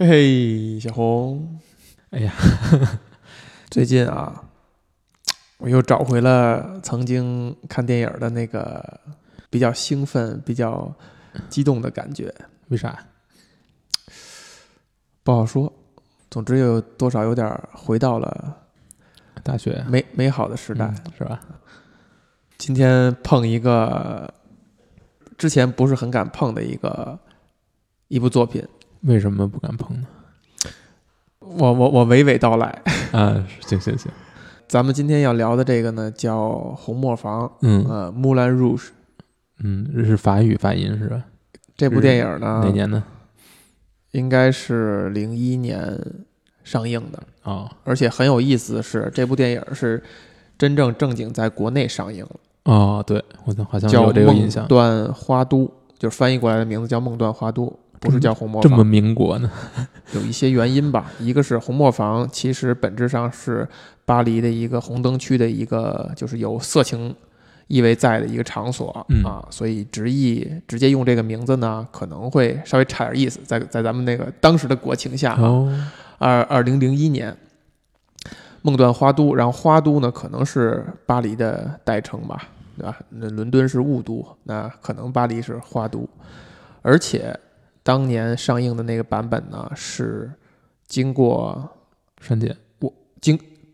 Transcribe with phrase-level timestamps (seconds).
[0.00, 1.58] 嘿嘿，小红，
[2.10, 2.32] 哎呀，
[3.68, 4.44] 最近啊，
[5.58, 9.00] 我又找回了曾经看电影的那个
[9.50, 10.94] 比较兴奋、比较
[11.48, 12.32] 激动的感觉。
[12.68, 12.96] 为啥？
[15.24, 15.72] 不好说，
[16.30, 18.56] 总之有多少有点回到了
[19.42, 21.40] 大学美美好的时代，嗯是吧？
[22.56, 24.32] 今天碰一个
[25.36, 27.18] 之前不是很敢碰的一个
[28.06, 28.64] 一部作品，
[29.02, 30.06] 为什么不敢碰呢？
[31.40, 32.82] 我我我娓娓道来。
[33.12, 34.10] 啊，行行行，
[34.66, 38.88] 咱们今天要聊的这个呢，叫《红磨坊》，嗯呃，Moulin Rouge
[39.60, 41.24] 嗯，这是法语发音是吧？
[41.76, 43.02] 这部电影呢，哪年呢？
[44.12, 45.98] 应该是零一年
[46.64, 50.02] 上映的，哦而且很有意思的是，这部电影是
[50.58, 54.68] 真正正经在国内上映了，哦，对我好像叫有《这个印象梦。
[54.68, 55.64] 断花都》，
[55.98, 57.66] 就是翻译过来的名字叫《梦断花都》，
[58.00, 58.84] 不是叫红磨坊这么。
[58.84, 59.50] 民国呢？
[60.14, 63.68] 有一些原因吧，一个是红磨坊其实本质上是
[64.04, 67.14] 巴黎的一个红灯区的一个，就是有色情
[67.66, 75.38] 意味在的一个场所、嗯啊，所以直译直接用这个名字呢，可能会稍微差点意思，在在咱们那个当时的国情下
[76.18, 77.36] 二二零零一年，
[78.62, 82.44] 梦断花都，然后花都呢可能是巴黎的代称吧，
[82.78, 82.98] 对吧？
[83.10, 86.08] 那伦敦是雾都，那可能巴黎是花都，
[86.80, 87.38] 而且
[87.88, 90.30] 当年上映的那个版本呢是
[90.86, 91.66] 经过
[92.20, 92.54] 删减。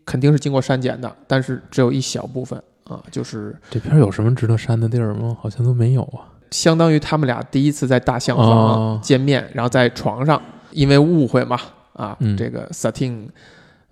[0.05, 5.35] 肯定是经过删减的，但是只有一小部分啊，就是这片儿有什么值得删的地儿吗？
[5.41, 6.31] 好像都没有啊。
[6.51, 11.59] 相当于他们俩第一次在大象房哦见面，然后在床上因为误会嘛，
[11.93, 13.27] 啊，嗯这个 Satin，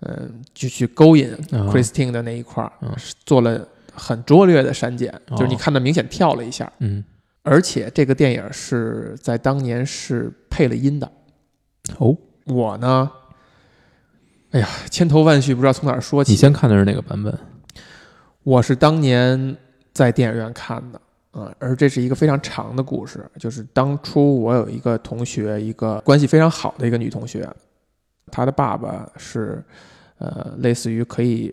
[0.00, 2.94] 嗯、就去勾引啊 Christine 的那一块儿，嗯
[3.26, 7.04] 做了很拙劣的删减，哦就是你看的明显跳了一下，嗯，
[7.44, 11.12] 而且这个电影是在当年是配了音的。
[11.98, 13.10] 哦，我呢，
[14.50, 16.40] 哎呀，千头万绪不知道从哪儿说起你起。
[16.40, 17.38] 先看的是哪个版本？
[18.42, 19.56] 我是当年
[19.92, 21.00] 在电影院看的，
[21.34, 27.48] 嗯，而这是一个非常长的故事，就是当初我有一个同学，一个关系非常好的一个女同学，
[28.30, 29.62] 她的爸爸是，
[30.18, 31.52] 呃，类似于可以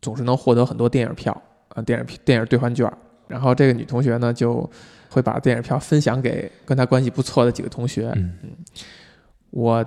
[0.00, 1.32] 总是能获得很多电影票
[1.70, 2.90] 啊、电影电影兑换券，
[3.26, 4.68] 然后这个女同学呢就
[5.08, 8.34] 会把电影票分享给跟他关系不错的几个同学，嗯。
[9.50, 9.84] 我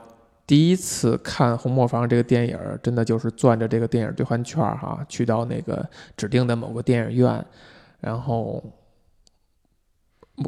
[0.48, 5.88] 第一次看《红磨坊》这个电影，真的就是攥着这个电影兑换券儿哈，去到那个
[6.18, 7.46] 指定的某个电影院，
[8.00, 8.64] 然后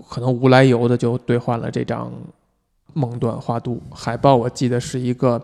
[0.10, 2.08] 可能无来由的就兑换了这张
[2.94, 4.36] 《梦断花都》海报。
[4.36, 5.40] 我记得是一个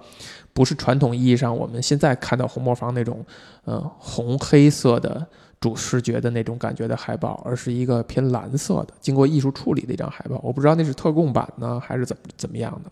[0.54, 3.24] 不是传统意义上我们现在看到红磨坊那种
[3.66, 5.28] 呃红黑色的
[5.60, 10.40] 主视觉的那种感觉的海报，而是一个偏蓝色的，经过艺术处理的一张海报。
[10.44, 12.92] 我不知道那是特供版呢，还是怎么怎么样的。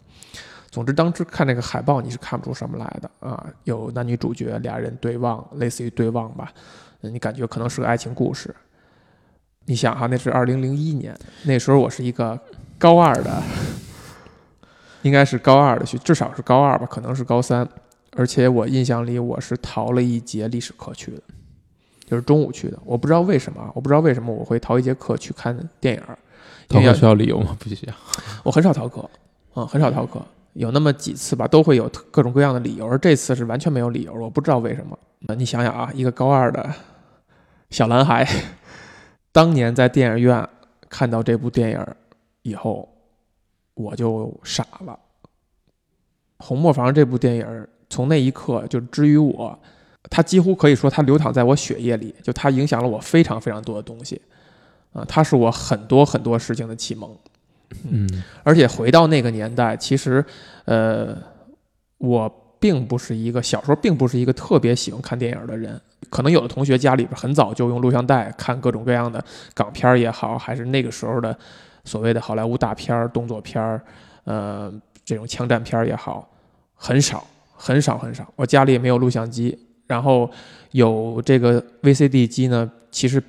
[0.71, 3.45] 总之，当时看那个海报，你是看不出什么来的啊。
[3.63, 6.51] 有男女主角俩人对望，类似于对望吧，
[7.01, 8.53] 你感觉可能是个爱情故事。
[9.67, 12.37] 你想哈，那是二零零一年，那时候我是一个
[12.77, 13.41] 高二的，
[15.03, 17.67] 应该是高二的学，至少是高二吧，可能是高三。
[18.17, 21.21] 而且我印象里，我是逃了一节历史课去的，
[22.05, 22.77] 就是中午去的。
[22.85, 26.17] 我不知道为什么啊，我不知道为什么我会逃一节课去看电影儿，
[26.67, 27.55] 逃课需要理由吗？
[27.59, 27.93] 不需要。
[28.43, 29.09] 我很少逃课，
[29.55, 30.21] 嗯，很少逃课，
[30.53, 34.97] 有那么几次吧，都会有各种各样的理由，而这次是完全没有理由，我不知道为什么。
[35.27, 36.71] 呃你想想啊，一个高二的
[37.71, 38.27] 小男孩，
[39.31, 40.47] 当年在电影院
[40.87, 41.85] 看到这部电影
[42.43, 42.87] 以后，
[43.73, 44.99] 我就傻了。
[46.45, 49.57] 《红磨坊》这部电影从那一刻就之于我，
[50.09, 54.21] 它几乎可以说它流淌在我血液里，就它影响了我非常非常多的东西，
[54.93, 57.15] 啊、它是我很多很多事情的启蒙。
[57.89, 58.07] 嗯
[58.43, 60.23] 而且回到那个年代，其实，
[60.65, 61.17] 呃，
[61.97, 65.79] 我并不是一个小时候并不是一个特别喜欢看电影的人。
[66.11, 69.21] 可能有的同学家里边很早就用录像带看各种各样的
[69.55, 71.35] 港片儿也好，还是那个时候的
[71.83, 73.81] 所谓的好莱坞大片儿、动作片儿，
[74.25, 74.71] 呃，
[75.03, 76.29] 这种枪战片儿也好，
[76.75, 77.25] 很少
[77.55, 78.31] 很少很少。
[78.35, 80.29] 我家里也没有录像机，然后
[80.71, 83.21] 有这个 VCD 机呢，其实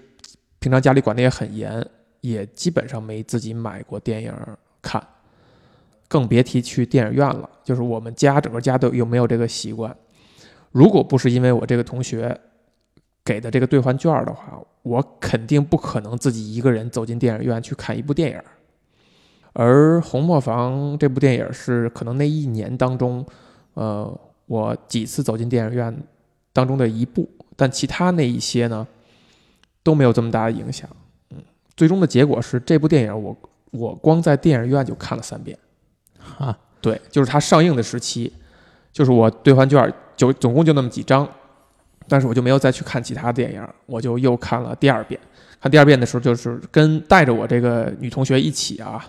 [0.58, 1.86] 平常家里管得也很严，
[2.20, 4.32] 也基本上没自己买过电影
[4.80, 5.02] 看，
[6.08, 7.48] 更别提去电影院了。
[7.62, 9.94] 就是我们家整个家都有没有这个习惯。
[10.72, 12.38] 如果不是因为我这个同学
[13.24, 18.40] 给的这个兑换券的话，我肯定不可能自己一个人走进电影院去看一部电影。
[19.52, 23.24] 而《红磨坊》这部电影是可能那一年当中，
[23.74, 25.96] 呃，我几次走进电影院
[26.56, 28.86] 当中的一部，但其他那一些呢
[29.82, 30.88] 都没有这么大的影响。
[31.30, 31.36] 嗯，
[31.76, 33.36] 最终的结果是这部电影我
[33.72, 35.56] 我光在电影院就看了三遍。
[36.38, 38.32] 啊，对，就是它上映的时期，
[38.90, 41.28] 就是我兑换券就总共就那么几张，
[42.08, 45.20] 但是我就没有再去看其他电影，我就又看了第二遍。
[45.60, 49.04] 看第二遍的时候，就是跟带着我这个女同学一起啊，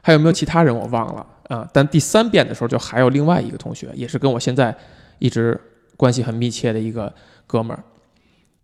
[0.00, 1.68] 还有没有其他人我忘了啊。
[1.72, 4.74] 但第三遍的时候，就还有另外一个同学，也是跟我现在
[5.18, 5.60] 一直
[6.00, 7.12] 关系很密切的一个
[7.46, 7.84] 哥们儿。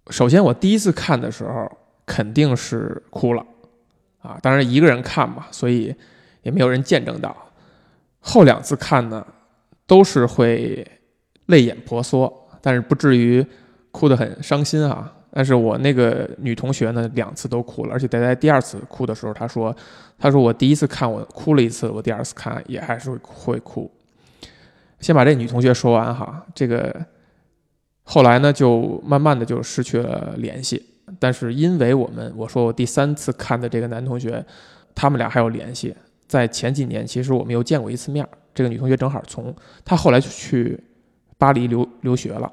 [0.09, 1.71] 首先，我第一次看的时候
[2.07, 3.45] 肯定是哭了
[4.23, 5.95] 啊，当然一个人看嘛，所以
[6.41, 7.37] 也没有人见证到。
[8.21, 9.27] 后两次看呢，
[9.87, 10.87] 都是会
[11.47, 13.45] 泪眼婆娑，但是不至于
[13.91, 15.13] 哭得很伤心啊。
[15.31, 19.77] 但是我那个女同学呢，两次都哭了，而且在在第二次哭的时候，她说
[20.19, 23.91] ：“她说我第一次看我哭了一次，我第二次看也还是会哭。”
[24.99, 27.05] 先把这女同学说完哈，这个
[28.09, 30.83] 后来呢就慢慢的就失去了联系。
[31.19, 34.45] 但是因为我们我说我第三次看的这个男同学，
[34.95, 35.95] 他们俩还有联系。
[36.27, 38.27] 在前几年，其实我们又见过一次面。
[38.55, 39.55] 这个女同学正好从
[39.85, 40.83] 她后来就去
[41.39, 42.51] 巴黎留留学了。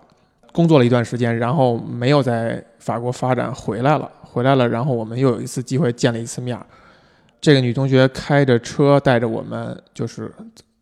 [0.52, 6.56] 工作了一段时间，然后没有在法国发展，回来了，回来了，然后我们又有一次机会见了一次面。
[7.42, 10.32] 这个女同学开着车带着我们，就是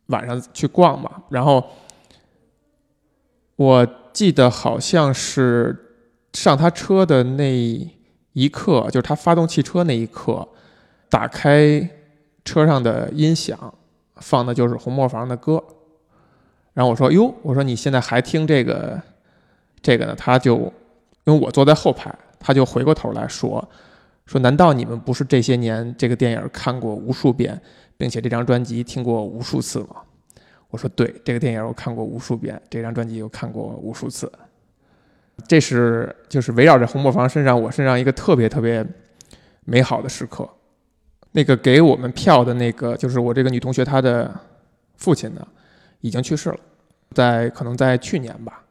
[0.07, 1.09] 晚上去逛嘛。
[1.29, 1.63] 然后
[3.61, 5.77] 我记得好像是
[6.33, 7.55] 上他车的那
[8.33, 10.47] 一刻，就是他发动汽车那一刻，
[11.09, 11.87] 打开
[12.43, 13.71] 车上的音响，
[14.15, 15.63] 放的就是红磨坊的歌。
[16.73, 18.99] 然后我说：“哟，我说你现在还听这个？”
[19.79, 20.55] 这个呢，他就
[21.25, 23.63] 因为我坐在后排，他就回过头来说
[24.25, 27.61] ：“说难道你们不是这些年这个电影看过无数遍，
[27.95, 29.97] 并且这张专辑听过无数次吗？”
[30.71, 34.31] 我说：“对，这个电影我看过无数遍，这张专辑我看过无数次。”
[35.47, 38.85] 这是就是围绕着红磨坊身上，我身上一个特别特别
[39.65, 40.47] 美好的时刻。
[41.31, 44.33] 那个给我们票的那个，就是我这个女同学她的
[44.97, 45.47] 父亲呢，
[46.01, 46.57] 已经去世了，
[47.11, 48.63] 在可能在去年吧。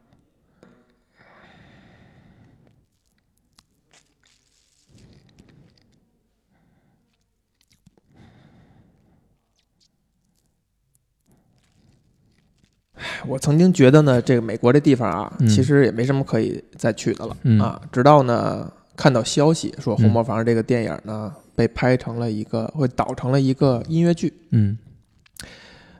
[13.26, 17.80] 我曾经觉得呢，这个美国这地方啊，其实也没什么可以再去的了啊。
[17.92, 24.32] 直到呢看到消息说《红磨坊》这个电影呢被拍成了一个，会导成了一个音乐剧。
[24.50, 24.76] 嗯，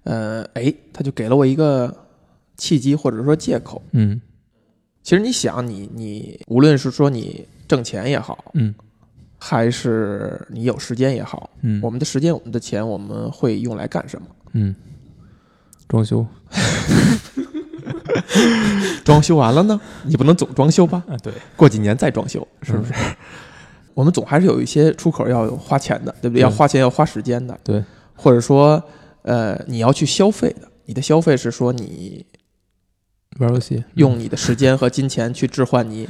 [0.04, 1.94] 呃，哎，他就给了我一个
[2.56, 3.82] 契机或者说借口。
[3.92, 4.20] 嗯，
[5.02, 8.74] 其实你想，你你无论是说你挣钱也好，嗯，
[9.38, 14.26] 还是你有时间也好，嗯，我们的时间、我们的钱，我们会用来干什么？
[14.52, 14.74] 嗯。
[15.90, 16.24] 装修，
[19.04, 19.80] 装修完了呢？
[20.04, 21.02] 你不能总装修吧？
[21.08, 22.92] 啊，对，过几年再装修，是不是？
[23.92, 26.42] 我们总还是有一些出口要花钱的，对不对？
[26.42, 27.82] 要花钱，要花时间的，对。
[28.14, 28.80] 或者说，
[29.22, 32.24] 呃，你要去消费的，你的消费是说你
[33.40, 36.08] 玩游戏，用你的时间和金钱去置换你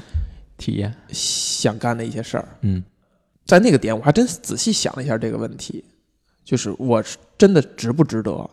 [0.59, 2.47] 体验想干的一些事儿。
[2.61, 2.85] 嗯，
[3.47, 5.83] 在那个点，我还真仔细想了一下这个问题，
[6.45, 7.03] 就是我
[7.39, 8.51] 真的值不值得？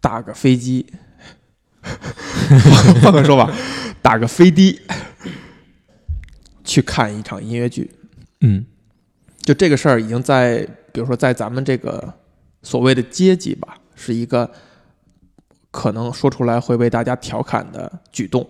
[0.00, 0.86] 打个飞机，
[3.02, 3.52] 换个说法，
[4.00, 4.80] 打个飞的
[6.64, 7.90] 去看一场音乐剧。
[8.40, 8.64] 嗯，
[9.40, 12.14] 就这个事儿已经在，比如说在咱们这个
[12.62, 14.50] 所谓的阶级吧，是一个
[15.70, 18.48] 可能说出来会被大家调侃的举动。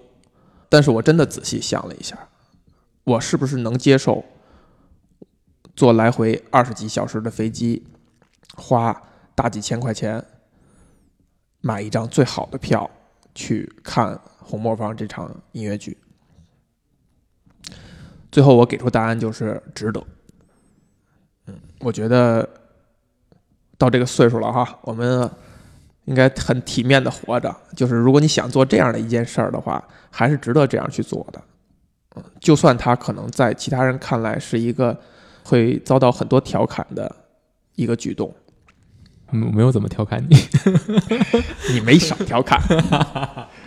[0.69, 2.29] 但是我真的仔细想了一下，
[3.05, 4.23] 我是不是能接受
[5.75, 7.87] 坐来回二十几小时的飞机，
[8.55, 9.03] 花
[9.35, 10.23] 大几千块钱？
[11.61, 12.89] 买一张最好的票
[13.35, 15.97] 去看《红磨坊》这场音乐剧，
[18.31, 20.03] 最后我给出答案就是值得。
[21.47, 22.49] 嗯，我觉得
[23.77, 25.31] 到这个岁数了哈，我们
[26.05, 27.55] 应该很体面的活着。
[27.77, 31.43] 就是如果你想做这样的一件事儿的话，还是值得这样去做的。
[32.17, 34.99] 嗯，就算他可能在其他人看来是一个
[35.45, 37.15] 会遭到很多调侃的
[37.75, 38.35] 一个举动。
[39.33, 40.37] 嗯，没有怎么调侃你，
[41.73, 42.61] 你没少调侃，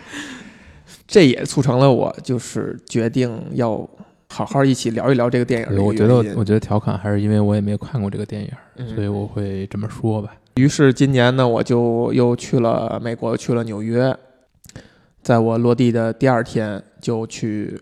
[1.06, 3.88] 这也促成了我就是决定要
[4.28, 5.84] 好好一起聊一聊这个电影。
[5.84, 8.50] 我觉得，我觉得调侃还是因为我也没看过这个电影，
[8.94, 10.34] 所以我会这么说吧。
[10.56, 14.14] 于是今年呢，我就又去了美国，去了纽约，
[15.22, 17.80] 在我落地的第二天就去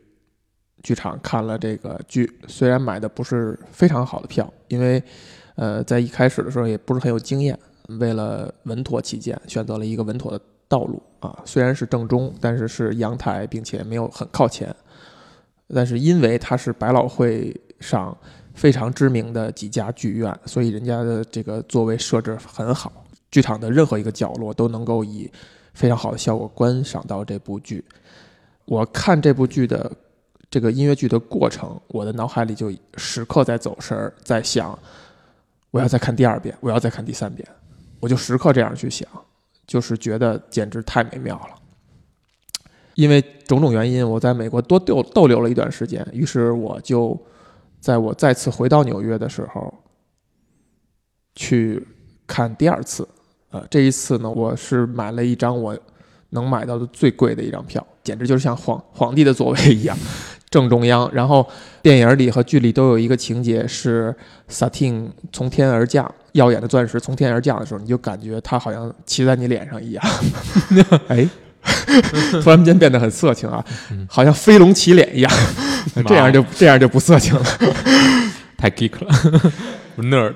[0.83, 2.31] 剧场看了这个剧。
[2.47, 5.03] 虽然买的不是非常好的票，因为
[5.57, 7.59] 呃，在一开始的时候也不是很有经验。
[7.99, 11.39] 为了稳妥起见，选择了一个稳妥的道路啊。
[11.45, 14.75] 虽然是正中，但是是阳台，并且没有很靠前。
[15.75, 18.17] 但是因为它是百老汇上
[18.55, 22.93] 非常知名的几家剧院，所以人家的这个座位设置很好。
[23.31, 25.31] 剧场的任何一个角落都能够以
[25.73, 27.85] 非常好的效果观赏到这部剧。
[28.65, 29.91] 我看这部剧的
[30.51, 34.77] 这个音乐剧的过程，我的脑海里就时刻在走神儿，在想
[35.71, 37.49] 我要再看第二遍，我要再看第三遍，
[38.01, 39.07] 我就时刻这样去想，
[39.67, 41.55] 就是觉得简直太美妙了。
[42.95, 47.19] 因为种种原因，我在美国多逗逗留了一段时间，于是我就
[47.81, 49.73] 在我再次回到纽约的时候
[51.35, 51.87] 去
[52.27, 53.09] 看第二次。
[53.51, 55.77] 呃，这一次呢，我是买了一张我
[56.31, 59.97] 能买到的最贵的一张票，简直就是像皇皇帝的座位一样，
[60.51, 61.11] 正中央。
[61.13, 61.45] 然后
[61.83, 64.15] 电影里和剧里都有一个情节是
[64.47, 70.05] 萨汀从天而降，耀眼的钻石从天而降的时候，你就感觉它好像骑在你脸上一样。
[71.09, 71.29] 哎。
[72.43, 73.63] 突然间变得很色情啊，
[74.09, 75.31] 好像飞龙骑脸一样，
[76.09, 77.45] 这样就这样就不色情了，
[78.57, 79.13] 太 geek 了，
[79.95, 80.35] 不 nerd。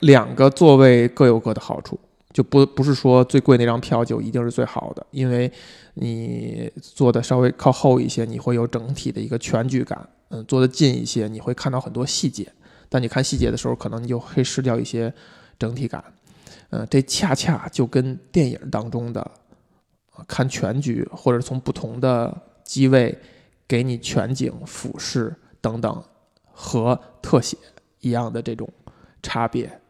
[0.00, 1.98] 两个座位各有各的好处，
[2.30, 5.50] 就不不是说最贵那张票就一定是最好的，因为
[5.94, 9.98] 你坐的稍微靠后一些，你会有整体的一个全局感；
[10.28, 12.46] 嗯，坐的近一些，你会看到很多细节，
[12.92, 15.10] 但你看细节的时候，可能你就会失掉一些
[15.58, 16.04] 整体感。
[16.68, 19.30] 嗯，这恰恰就跟电影当中的。
[20.28, 23.18] 看全局，或者从不同的机位
[23.66, 26.04] 给你全景俯视等等，
[26.52, 27.56] 和特写
[28.00, 28.68] 一样的这种
[29.22, 29.80] 差别，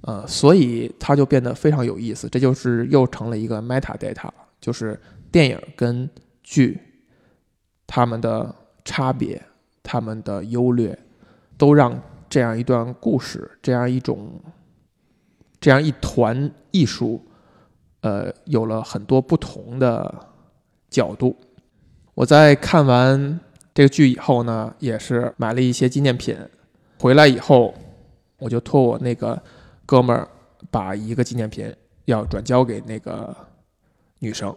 [0.00, 2.26] 呃，所以它就变得非常有意思。
[2.30, 4.98] 这就是又成了一个 meta data 了，就是
[5.30, 6.08] 电影跟
[6.42, 6.80] 剧
[7.86, 8.52] 他们的
[8.82, 9.40] 差别、
[9.82, 10.98] 他们的优劣，
[11.58, 12.02] 都让
[12.34, 14.28] 这样一段故事、这样一种、
[15.60, 17.24] 这样一团艺术。
[18.00, 20.12] 呃，有了很多不同的
[20.90, 21.36] 角度。
[22.12, 23.38] 我在看完
[23.72, 26.36] 这个剧以后呢，也是买了一些纪念品。
[26.98, 27.72] 回来以后，
[28.38, 29.40] 我就托我那个
[29.86, 30.28] 哥们儿
[30.72, 31.72] 把一个纪念品
[32.06, 33.32] 要转交给那个
[34.18, 34.52] 女生。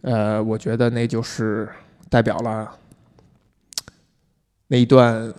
[0.00, 1.68] 呃，我觉得那就是
[2.10, 2.76] 代表了
[4.66, 5.32] 那一段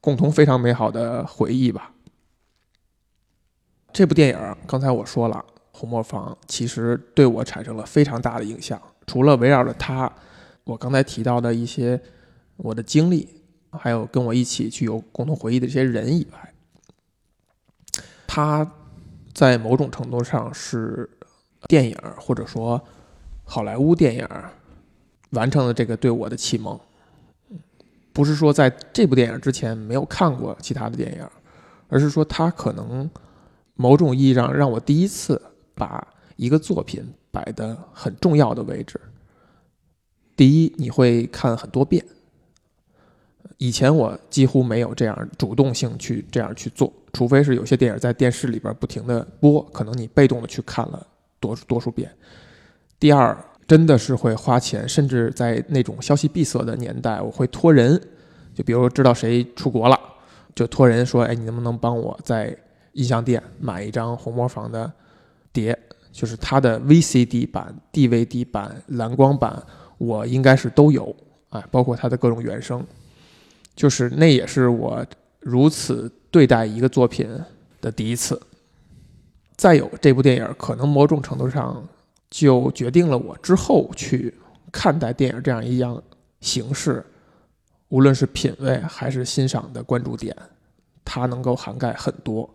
[0.00, 1.92] 共同非常美好的回忆吧。
[3.92, 5.44] 这部电影刚才我说了。
[5.70, 8.82] 红磨坊其实对我产生了非常大的影响。
[9.06, 10.12] 除了围绕着他，
[10.64, 12.02] 我刚才提到的一些
[12.56, 13.28] 我的经历，
[13.70, 16.54] 还有跟我一起去有共同回忆的这些人以外，
[18.26, 18.68] 他
[19.32, 21.08] 在某种程度上是
[21.68, 22.82] 电影或者说
[23.44, 24.28] 好莱坞电影
[25.30, 26.76] 完成了这个对我的启蒙。
[28.18, 31.24] 不是说在这部电影之前没有看过其他的电影，
[31.86, 33.08] 而是说他可能
[33.74, 35.40] 某种意义上让我第一次。
[35.78, 39.00] 把一个作品摆的很重要的位置。
[40.34, 42.04] 第一，你会看很多遍。
[43.58, 51.06] 以前我几乎没有这样主动性去这样去做，除非是有些电影在电视里边不停的播，可能你被动的去看了
[51.38, 52.12] 多多数遍。
[52.98, 58.00] 第二，真的是会花钱，甚至在那种消息闭塞的年代，我会托人，
[58.54, 60.00] 就比如知道谁出国了，
[60.54, 62.56] 就托人说：“哎，你能不能帮我在
[62.94, 64.90] 音像店买一张红磨坊的？”
[65.52, 65.78] 碟
[66.10, 69.62] 就是它的 VCD 版、DVD 版、蓝光版，
[69.98, 71.14] 我应该是都有，
[71.50, 72.82] 哎，包括它的各种原声，
[73.76, 75.04] 就是那也是我
[75.40, 77.28] 如此对待一个作品
[77.80, 78.40] 的第一次。
[79.56, 81.82] 再有这部电影，可能某种程度上
[82.30, 84.34] 就决定了我之后去
[84.70, 86.02] 看待电影这样一样
[86.40, 87.04] 形式，
[87.88, 90.36] 无论是品味还是欣赏的关注点，
[91.04, 92.48] 它能够涵盖很多，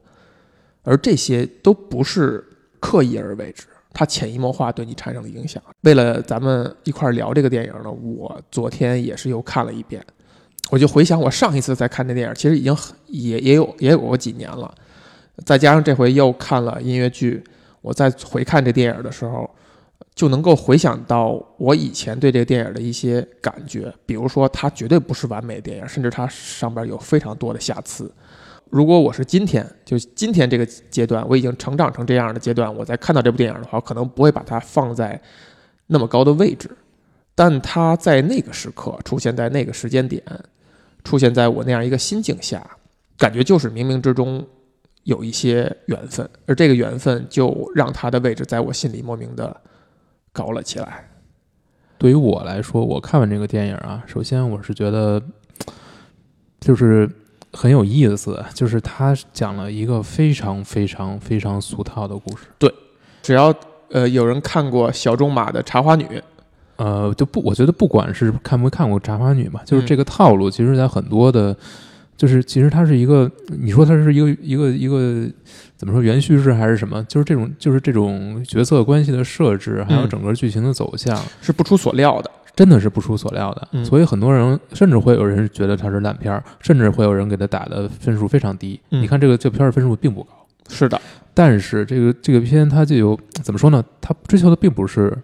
[0.84, 2.44] 而这些都不是。
[2.86, 3.64] 刻意而为之，
[3.94, 5.64] 它潜移默化对你产生的影响。
[5.84, 10.06] 为了咱们一块聊这个电影呢，我昨天也是又看了一遍。
[10.70, 14.76] 我就回想我上一次在看这电影，其实已经很也也有也有过几年了。
[15.46, 17.42] 再加上这回又看了音乐剧，
[17.80, 19.50] 我再回看这电影的时候，
[20.16, 23.94] 就能够回想到我以前对这个电影的一些感觉。
[24.06, 28.12] 比如说，它绝对不是完美的电影，甚至它上边有非常多的瑕疵。
[28.70, 35.22] 如果我是今天，就今天这个阶段，我已经成长成这样的阶段，我再看到这部电影的话，可能不会把它放在
[35.88, 36.70] 那么高的位置。
[37.36, 40.24] 但它在那个时刻出现在那个时间点，
[41.04, 42.64] 出现在我那样一个心境下，
[43.18, 44.44] 感觉就是冥冥之中
[45.04, 49.56] 有一些缘分，而这个缘分就让它的位置在我心里莫名的
[50.34, 51.10] 高了起来。
[51.98, 55.24] 对于我来说，我看完这个电影啊，首先我是觉得，
[56.60, 57.10] 就是。
[57.56, 62.48] 很有意思，就是他讲了一个非常非常非常俗套的故事。
[62.58, 62.74] 对，
[63.22, 63.54] 只要
[63.92, 66.04] 呃有人看过小仲马的《茶花女》，
[66.78, 71.56] 呃，就不，我觉得不管是看没看过《茶花女》嘛，就是这个套路，其实在很多的
[72.16, 73.30] 就是其实它是一个，
[73.60, 75.28] 你说它是一个一个一个
[75.76, 77.04] 怎么说原叙事还是什么？
[77.06, 82.32] 就是这种就是这种角色关系的设置，还有嗯整个剧情的走向，是不出所料的。
[82.56, 83.68] 真的是不出所料的。
[83.72, 88.80] 嗯所以很多人甚至会有人觉得它是烂片儿，甚至会有人给它打的分数非常低。
[88.92, 90.30] 嗯你看这个这片儿分数并不高，
[90.70, 91.02] 是的，
[91.34, 93.84] 但是这个这个片它就有怎么说呢？
[94.00, 95.18] 它追求的并不是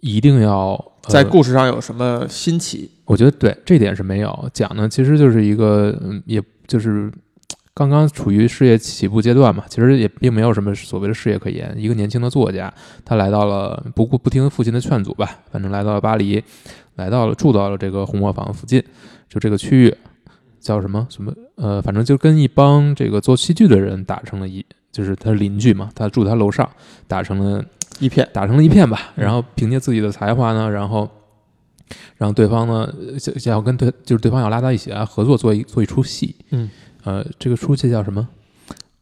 [0.00, 0.72] 一定要、
[1.04, 2.90] 呃、在故事上有什么新奇？
[3.04, 7.10] 我觉得对这点是没有讲的，其实就是一个，嗯，也就是
[7.74, 11.74] 刚刚处于事业起步阶段嘛，其实也并没有什么所谓的事业可言。
[11.76, 12.72] 一个年轻的作家，
[13.04, 16.42] 他来到了不顾不听父亲的劝阻吧，反正来到了巴黎，
[16.96, 18.82] 来到了住到了这个红磨坊附近，
[19.28, 19.94] 就这个区域
[20.60, 26.68] 叫什么什么呃，反正就跟一帮这个做戏剧的人打成了一，就是他邻居嘛，他住他楼上，
[27.08, 27.64] 打成了
[28.00, 29.12] 一片打成了一片吧。
[29.16, 31.08] 嗯然后凭借自己的才华呢，然后
[32.16, 36.34] 让对方呢，呃想想要跟对就是对方要拉到一起来合作做一做一出戏。
[36.50, 36.68] 嗯，
[37.04, 38.26] 呃，这个出戏叫什么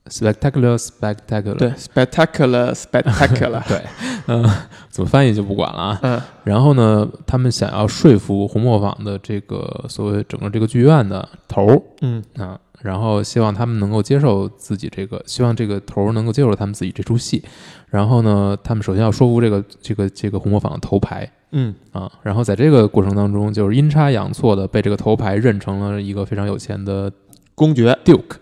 [0.08, 1.54] ？Spectacular, spectacular。
[1.54, 3.82] 对，spectacular spectacular， 对，
[4.26, 4.42] 嗯、
[4.88, 5.98] 怎么翻译就不管了啊。
[6.02, 17.42] 嗯然后呢，他们想要说服红磨坊的这个所谓整个这个剧院的头儿嗯啊，然后希望他们能够接受自己这个，希望这个头儿能够接受他们自己这出戏。
[17.88, 27.10] 然后呢，他们首先要说服这个这个这个红磨坊的头牌嗯啊，然后在这个过程当中，就是阴差阳错的被这个头牌认成了一个非常有钱的
[27.54, 28.36] 公爵，Duke。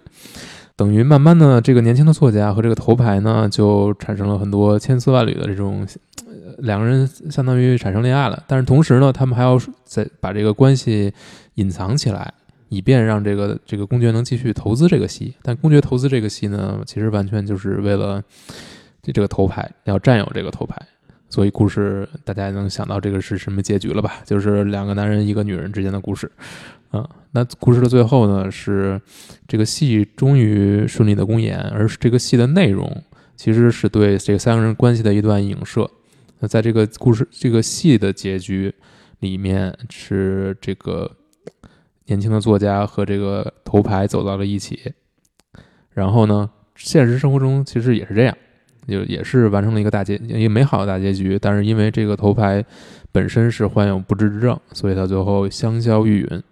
[0.74, 5.86] 等于慢慢的，这个年轻的作家和这个头牌呢，就产生了很多千丝万缕的这种，
[6.26, 8.42] 呃两个人相当于产生恋爱了。
[8.46, 11.10] 但是同时呢，他们还要在把这个关系
[11.54, 12.34] 隐藏起来，
[12.68, 15.34] 以便让这个这个公爵能继续投资这个戏。
[15.42, 18.22] 但公爵投资这个戏呢，其实完全就是为了
[19.02, 20.80] 这这个头牌要占有这个头牌。
[21.28, 24.22] 所以故事大家也能想到这个是什么结局了吧？
[24.24, 26.30] 就是两个男人一个女人之间的故事。
[26.92, 28.98] 嗯，那故事的最后呢，是
[29.48, 33.02] 这个戏终于顺利的公演，而这个戏的内容
[33.34, 35.90] 其实是对这三个人关系的一段影射。
[36.38, 38.72] 那在这个故事这个戏的结局
[39.18, 41.10] 里面，是这个
[42.06, 44.92] 年轻的作家和这个头牌走到了一起，
[45.90, 48.36] 然后呢，现实生活中其实也是这样，
[48.86, 51.38] 就也是完成了一个大结一个美好的大结局。
[51.38, 52.64] 但是因为这个头牌
[53.10, 56.42] 本身是患有不治之症，所以他最后香消玉殒。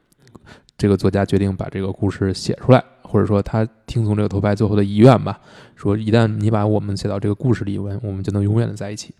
[0.76, 5.40] 这个作家决定把这个故事写出来，或者说他听从这个头牌最后的遗愿吧，
[5.76, 9.14] 说一旦你把我们写到这个故事里，我我们就能永远的在一起。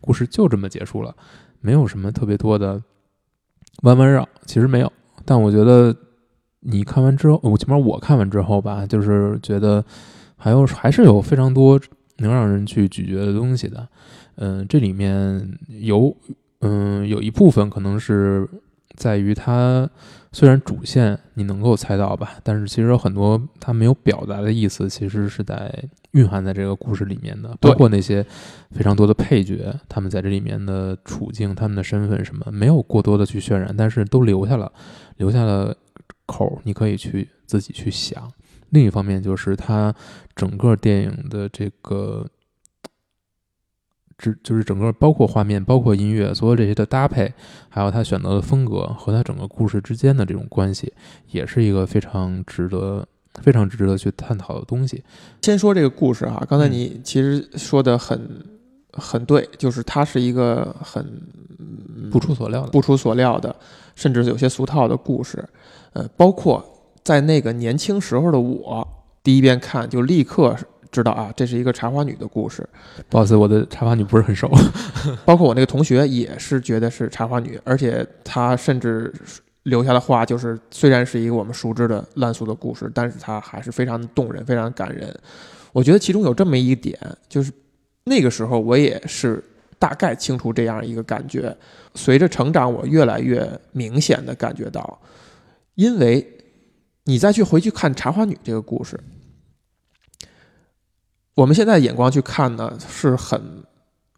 [0.00, 1.12] 故事就这么结束了，
[1.60, 2.80] 没有什么特别多的
[3.82, 4.92] 弯弯绕，其实没有。
[5.30, 5.94] 但我觉得
[6.58, 9.84] 你看完之后，我起码我看完之后吧，就是觉得
[10.36, 11.80] 还有还是有非常多
[12.16, 13.88] 能让人去咀嚼的东西的。
[14.38, 16.16] 嗯，这里面有
[16.62, 18.44] 嗯有一部分可能是
[18.96, 19.88] 在于它
[20.32, 25.72] 虽然主线你能够猜到吧，但是其实有很多他没有表达的意思，其实是在
[26.12, 28.24] 蕴含在这个故事里面的，包括那些
[28.70, 34.70] 非常多的配角，他们在这里面的处境、他们的身份什么，没有过多的去渲染，但是都留下了，
[35.16, 35.76] 留下了
[36.26, 38.30] 口儿，你可以去自己去想。
[38.68, 39.92] 另一方面，就是它
[40.36, 42.24] 整个电影的这个。
[44.20, 47.32] 只就是整个包括画面、包括音乐，所有这些的搭配，
[47.70, 50.92] 还有他选择的风格和他整个故事之间的这种关系，
[51.30, 53.06] 也是一个非常值得、
[53.40, 55.02] 非常值得去探讨的东西。
[55.40, 58.44] 先说这个故事哈，刚才嗯你其实说的很
[58.92, 61.02] 很对，就是它是一个很
[62.12, 63.56] 不出所料的，不出所料的，
[63.94, 65.42] 甚至有些俗套的故事。
[65.94, 66.62] 呃，包括
[67.02, 68.86] 在那个年轻时候的我，
[69.22, 70.54] 第一遍看就立刻
[70.90, 72.68] 知道啊，这是一个茶花女的故事。
[73.08, 74.50] 不好意思，我的茶花女不是很熟。
[75.24, 79.12] 包括我那个同学也是觉得是茶花女，而且他甚至
[79.64, 85.14] 留下的话就是，虽然是一个我们熟知的烂俗的故事，但是它还是非常动人，非常感人。
[85.72, 86.98] 我觉得其中有这么一点，
[87.28, 87.52] 就是
[88.04, 89.42] 那个时候我也是
[89.78, 91.56] 大概清楚这样一个感觉。
[91.94, 95.00] 随着成长，我越来越明显的感觉到，
[95.74, 96.26] 因为
[97.04, 98.98] 你再去回去看茶花女这个故事，
[101.40, 103.40] 我们现在眼光去看呢，是很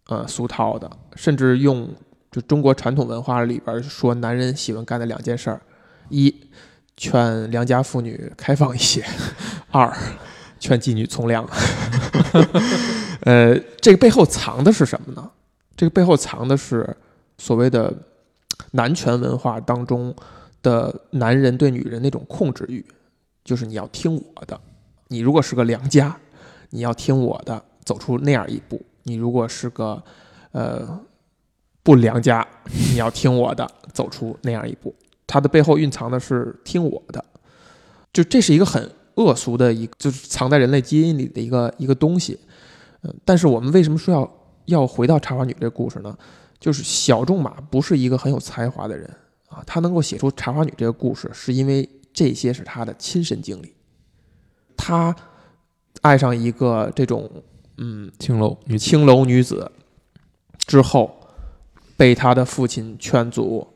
[0.08, 1.88] 呃俗套的，甚至用
[2.32, 5.62] 就中国传统文化里边说男人喜欢干的两件事儿：
[6.08, 6.34] 一，
[6.96, 9.04] 劝良家妇女开放一些；
[9.70, 9.96] 二，
[10.58, 11.48] 劝妓女从良。
[13.22, 15.30] 呃，这个背后藏的是什么呢？
[15.76, 16.96] 这个背后藏的是
[17.38, 17.94] 所谓的
[18.72, 20.12] 男权文化当中
[20.60, 22.84] 的男人对女人那种控制欲，
[23.44, 24.60] 就是你要听我的。
[25.06, 26.16] 你如果是个良家，
[26.72, 30.02] 你要听我的，走出那样一步；你如果是个
[30.50, 31.00] 呃
[31.82, 32.46] 不良家，
[32.90, 34.94] 你要听我的，走出那样一步。
[35.26, 37.24] 它的背后蕴藏的是听我的。
[38.12, 42.38] 就这是一个很恶俗的一，就是藏在人类基因里的一个一个东西。
[43.02, 46.16] 嗯，但是我们为什么说要要回到茶花女这个故事呢？
[46.58, 49.08] 就是小仲马不是一个很有才华的人
[49.48, 53.74] 啊，他能够写出茶花女这个故事，是因为这些是他的亲身经历。
[54.76, 55.14] 他
[56.00, 57.30] 爱上一个这种
[57.76, 59.70] 嗯青楼女青楼女子
[60.58, 61.14] 之后，
[61.96, 63.66] 被他的父亲劝阻，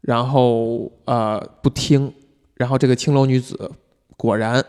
[0.00, 2.12] 然后呃不听，
[2.54, 3.70] 然后这个青楼女子
[4.16, 4.64] 果然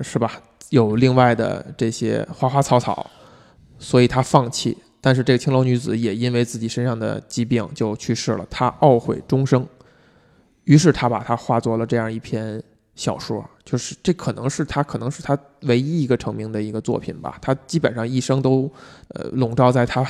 [0.00, 3.08] 是吧有另外的这些花花草草，
[3.78, 4.76] 所以他放弃。
[5.00, 9.64] 但是这个青楼女子也因为自己身上的疾病就去世了，她懊悔终生。
[10.64, 12.60] 于是他把它化作了这样一篇
[12.96, 17.36] 小说，就是这可能是他可能是他唯一一个成名的一个作品吧。
[17.42, 18.68] 他基本上一生都
[19.08, 20.02] 呃笼罩在他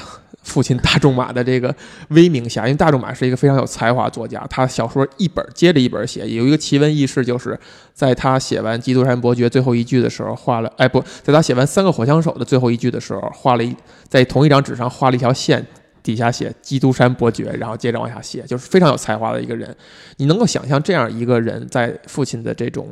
[0.45, 1.75] 父亲大仲马的这个
[2.11, 6.27] 威名下，因为大仲马是一个非常有才华作家，他小说一本接着一本写。
[6.31, 7.59] 有一个奇闻异事，就是
[7.93, 13.75] 在他写完《基督山伯爵》最后一句的时候，画了哎不在他写完《三个火枪手》的最后一句的时候，画了一
[14.09, 15.67] 在同一张纸上画了一条线。
[16.07, 19.77] 底下写“基督山伯爵”，然后接着往下写，就是非常有才华的一个人。
[20.19, 22.89] 你能够想象这样一个人在父亲的这种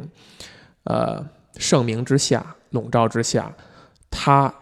[0.82, 1.24] 呃
[1.56, 3.54] 盛名之下、笼罩之下，
[4.10, 4.52] 他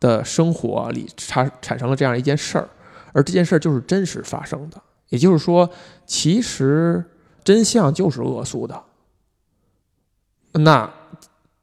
[0.00, 2.66] 的生活里产产生了这样一件事儿，
[3.12, 4.80] 而这件事儿就是真实发生的。
[5.10, 5.68] 也就是说，
[6.06, 7.04] 其实
[7.44, 8.82] 真相就是恶俗的。
[10.52, 10.90] 那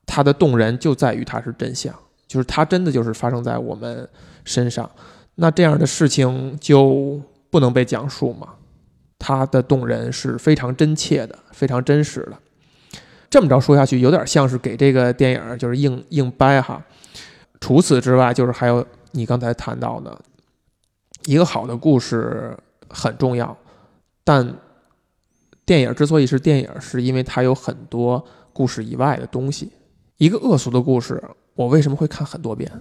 [0.05, 1.91] 它的动人就在于它是真相，
[2.27, 4.07] 就是它真的就是发生在我们
[4.43, 4.87] 身上。
[5.35, 8.55] 那这样的事情就不能被讲述吗？
[9.19, 12.37] 它的动人是非常真切的，非常真实的。
[13.29, 16.83] 这么着说下去，有点像是给这个电影就是硬硬掰哈。
[17.59, 20.17] 除此之外，就是还有你刚才谈到的，
[21.25, 22.55] 一个好的故事
[22.89, 23.57] 很重要，
[24.23, 24.55] 但
[25.65, 29.71] 电影之所以是电影，是因为它有很多故事以外的东西。
[30.17, 31.21] 一个恶俗的故事，
[31.55, 32.71] 我为什么会看很多遍？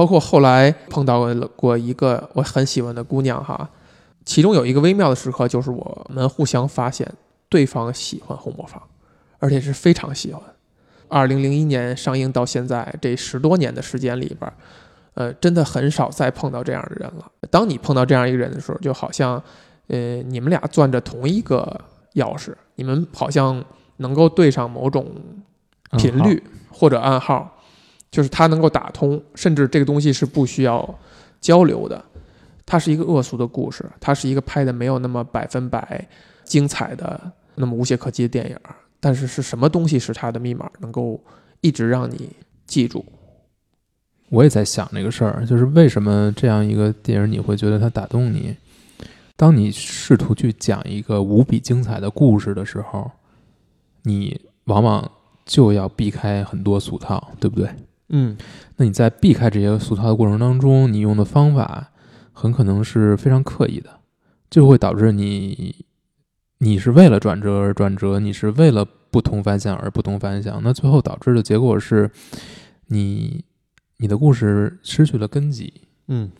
[0.00, 3.68] 包括后来碰到过一个我很喜欢的姑娘哈，
[4.24, 7.06] 其中有一个微妙的时刻，就是我们互相发现
[7.50, 8.82] 对方喜欢红魔坊，
[9.40, 10.42] 而且是非常喜欢。
[11.08, 14.50] 二零零一年上映到现在这十多年的时间里边，
[15.12, 17.30] 呃，真的很少再碰到这样的人了。
[17.50, 19.34] 当你碰到这样一个人的时候，就好像，
[19.88, 21.78] 呃，你们俩攥着同一个
[22.14, 23.62] 钥匙，你们好像
[23.98, 25.06] 能够对上某种
[25.98, 27.58] 频率或者暗号。
[28.10, 30.98] 就是它能够打通，甚至这个东西是不需要
[31.40, 32.04] 交流的。
[32.66, 36.06] 它是一个恶俗的故事，它是一个拍的没有那么百分百
[36.44, 38.56] 精彩的、那么无懈可击的电影。
[39.00, 41.20] 但是是什么东西是它的密码，能够
[41.62, 42.30] 一直让你
[42.66, 43.04] 记住？
[44.28, 48.54] 我也在想这个事儿，就是为什么这样一个电影你会觉得它打动你？
[49.36, 53.10] 当你试图去讲一个无比精彩的故事的时候，
[54.02, 55.10] 你往往
[55.44, 57.68] 就要避开很多俗套，对不对？
[58.10, 58.36] 嗯，
[58.76, 61.90] 那你在避开这些俗套的过程当中，你用的方法
[62.32, 63.88] 很可能是非常刻意的，
[64.50, 65.74] 就会导致你，
[66.58, 72.10] 你是为了转折而转折，你是为了不同凡响而不同凡响，那最后导致的结果是，
[72.88, 73.44] 你
[73.98, 75.72] 你的故事失去了根基。
[76.08, 76.30] 嗯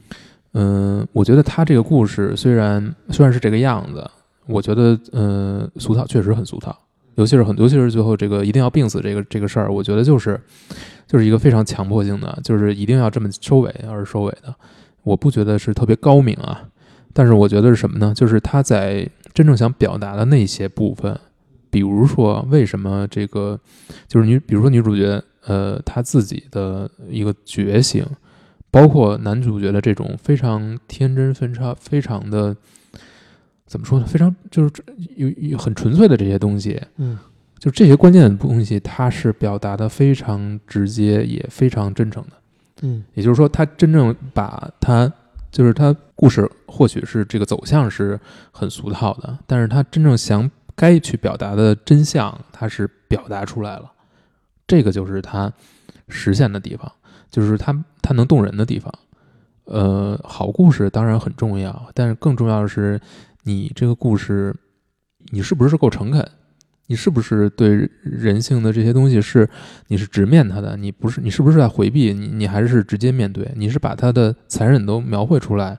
[0.52, 4.10] 嗯，我觉得他这个故事虽然虽然是这个样子，
[4.46, 6.76] 我觉得嗯俗套确实很俗套。
[7.16, 10.40] 尤其是很，尤其是最后这个一定要病死这个这个事儿，我觉得就是，
[11.06, 14.54] 就是一个非常强迫性的，就是一定要这么收尾而收尾的。
[15.02, 16.68] 我不觉得是特别高明啊，
[17.12, 18.14] 但是我觉得是什么呢？
[18.14, 21.18] 就是他在真正想表达的那些部分，
[21.68, 23.58] 比如说为什么这个，
[24.08, 28.06] 就是女，比如说女主角，呃，她自己的一个觉醒，
[28.70, 32.56] 包括男主角的这种非常天真、非常非常的。
[33.70, 34.04] 怎么说呢？
[34.04, 34.72] 非常就是
[35.14, 37.16] 有有很纯粹的这些东西，嗯，
[37.56, 42.30] 就这些关键的东西，它是表达的非常直接，也非常真诚的，
[42.82, 45.10] 嗯，也就是说，他真正把他
[45.52, 48.18] 就是他故事或许是这个走向是
[48.50, 53.88] 很俗套的，但是他真正想该去表达的真相，他是表达出来了，
[54.66, 55.52] 这个就是他
[56.08, 56.90] 实现的地方，
[57.30, 58.92] 就是他他能动人的地方。
[59.66, 63.00] 呃，好故事当然很重要，但是更重要的是。
[63.44, 64.54] 你这个故事，
[65.30, 66.26] 你是不是够诚恳？
[66.86, 69.48] 你是不是对人性的这些东西是
[69.86, 70.76] 你是直面它的？
[70.76, 72.12] 你不是你是不是在回避？
[72.12, 73.48] 你你还是直接面对？
[73.54, 75.78] 你是把它的残忍都描绘出来，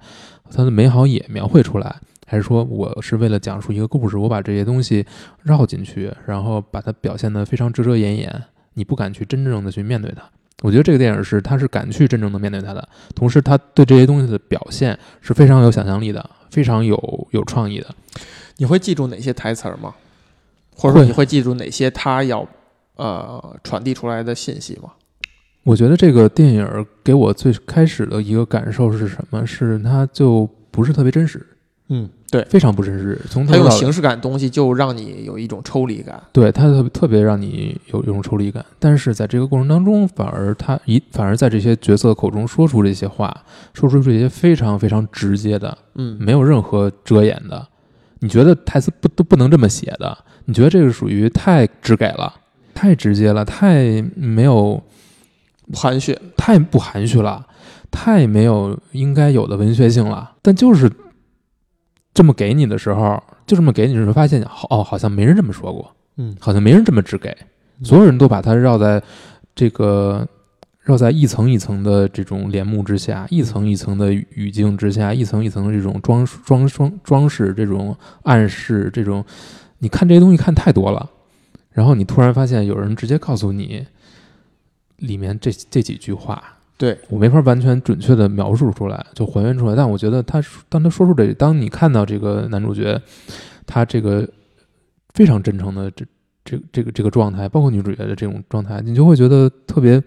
[0.49, 1.93] 它的美好也描绘出来，
[2.25, 5.05] 还是说我是为了讲述一个故事，我把这些东西
[5.43, 8.43] 绕进去，然后把它表现得非常遮遮掩掩？
[8.75, 10.23] 你不敢去真正的去面对它。
[10.61, 16.29] 我觉得这个电影是他是敢去真正的面对它的，同时他对这些东西的表现是非常有想象力的。
[16.51, 17.87] 非常有有创意的，
[18.57, 19.95] 你会记住哪些台词吗？
[20.75, 22.47] 或者说你会记住哪些他要
[22.95, 24.91] 呃传递出来的信息吗。
[25.63, 29.45] 我觉得这个电影给我最开始的一个感受是什么？
[29.45, 31.45] 是它就不是特别真实，
[31.93, 33.19] 嗯，对，非常不真实。
[33.29, 36.21] 从它头到用形式感的东西就让你有一种抽离感。
[36.31, 43.35] 对他特别特别让你有有种抽离感，但是在这个过程当中，反而他一反而在这些角色口中说出这些话，
[43.73, 47.67] 说出这些非常非常直接的，嗯，没有任何遮掩的。
[48.19, 50.17] 你觉得台词不都不能这么写的？
[50.45, 52.33] 你觉得这个属于太直给了，
[52.73, 54.81] 太直接了，太没有
[55.73, 56.17] 含蓄。
[56.37, 57.45] 太不含蓄了，
[57.89, 60.31] 太没有应该有的文学性了。
[60.41, 60.89] 但就是
[62.13, 66.35] 这么给你的时候，就这么给你的时候，发现好哦，好像没人这么说过，嗯。
[66.39, 67.35] 好像没人这么直给，
[67.83, 69.01] 所有人都把它绕在
[69.55, 70.27] 这个
[70.81, 79.23] 绕在一层一层的这种帘幕之下，一层一层的语境之下，一层一层的这种装装装装饰、这种暗示、这种，
[79.79, 81.09] 你看这些东西看太多了，
[81.71, 83.85] 然后你突然发现有人直接告诉你
[84.97, 86.43] 里面这这几句话，
[86.81, 89.75] 对，我没法完全准确的描述出来，就还原出来。
[89.75, 92.99] 但我觉得他当他说出这，当你看到这个男主角，
[93.67, 94.27] 他这个
[95.13, 96.03] 非常真诚的这
[96.43, 100.01] 这这个这个状态，包括女主角的这种状态，你就会觉得特别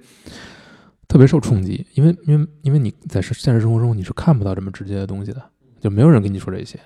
[1.07, 5.41] 特别受冲击，因为因为因为你在现实生活中你是看不到这么直接的东西的，
[5.81, 6.77] 就没有人跟你说这些。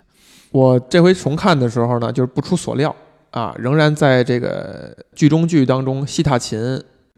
[0.51, 2.95] 我这回重看的时候呢，就是不出所料
[3.31, 6.61] 啊，仍然在这个剧中剧当中，西塔琴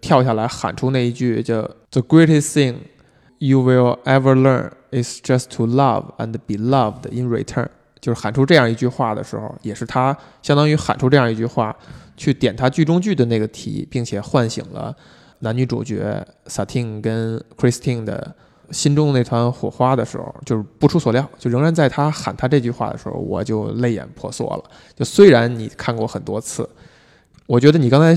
[0.00, 2.76] 跳下来喊出那一句叫 “The greatest thing
[3.38, 7.68] you will ever learn is just to love and be loved in return”，
[8.00, 11.74] 就是喊出这样一句话的时候，也是他相当于喊出这样一句话，
[12.16, 14.94] 去点他剧中剧的那个题，并且唤醒了
[15.40, 18.34] 男女主角 Satin 跟 Christine 的
[18.70, 24.64] 心中那团火花的时候，就是不出所料，就仍然在他喊他这句话的时候，我就泪眼婆娑了。
[24.94, 26.68] 就虽然你看过很多次，
[27.46, 28.16] 我觉得你刚才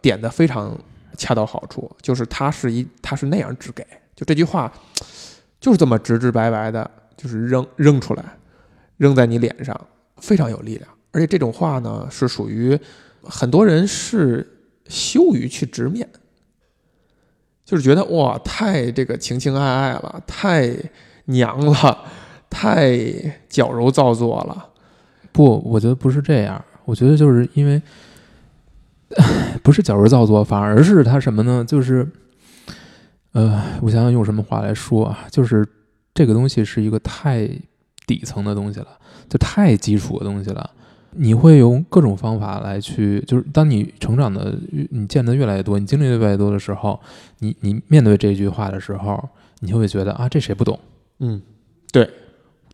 [0.00, 0.78] 点的非常
[1.16, 4.72] 恰到好处，就是他是一他是那样直给，就这句话
[5.60, 8.24] 就是这么直直白白的，就是扔扔出来，
[8.96, 9.78] 扔在你脸上，
[10.18, 10.88] 非常有力量。
[11.12, 12.78] 而且这种话呢，是属于
[13.22, 14.46] 很多人是
[14.88, 16.08] 羞于去直面。
[17.64, 20.74] 就是觉得哇，太这个情情爱爱了，太
[21.26, 22.04] 娘了，
[22.48, 22.98] 太
[23.48, 24.70] 矫揉造作了。
[25.30, 26.64] 不，我觉得不是这样。
[26.84, 27.80] 我觉得就是因为
[29.62, 31.64] 不是矫揉造作，反而是他什么呢？
[31.66, 32.06] 就是
[33.32, 35.26] 呃，我想想用什么话来说啊？
[35.30, 35.66] 就是
[36.14, 37.48] 这个东西是一个太
[38.06, 38.88] 底层的东西了，
[39.28, 40.70] 就太基础的东西了。
[41.12, 44.56] 你会用各种方法来去，就是当你成长的，
[44.90, 47.00] 你见的越来越多，你经历的越来越多的时候，
[47.40, 50.78] 你你面对这句话的时候，你就会觉得啊，这谁不懂？
[51.18, 51.42] 嗯，
[51.90, 52.08] 对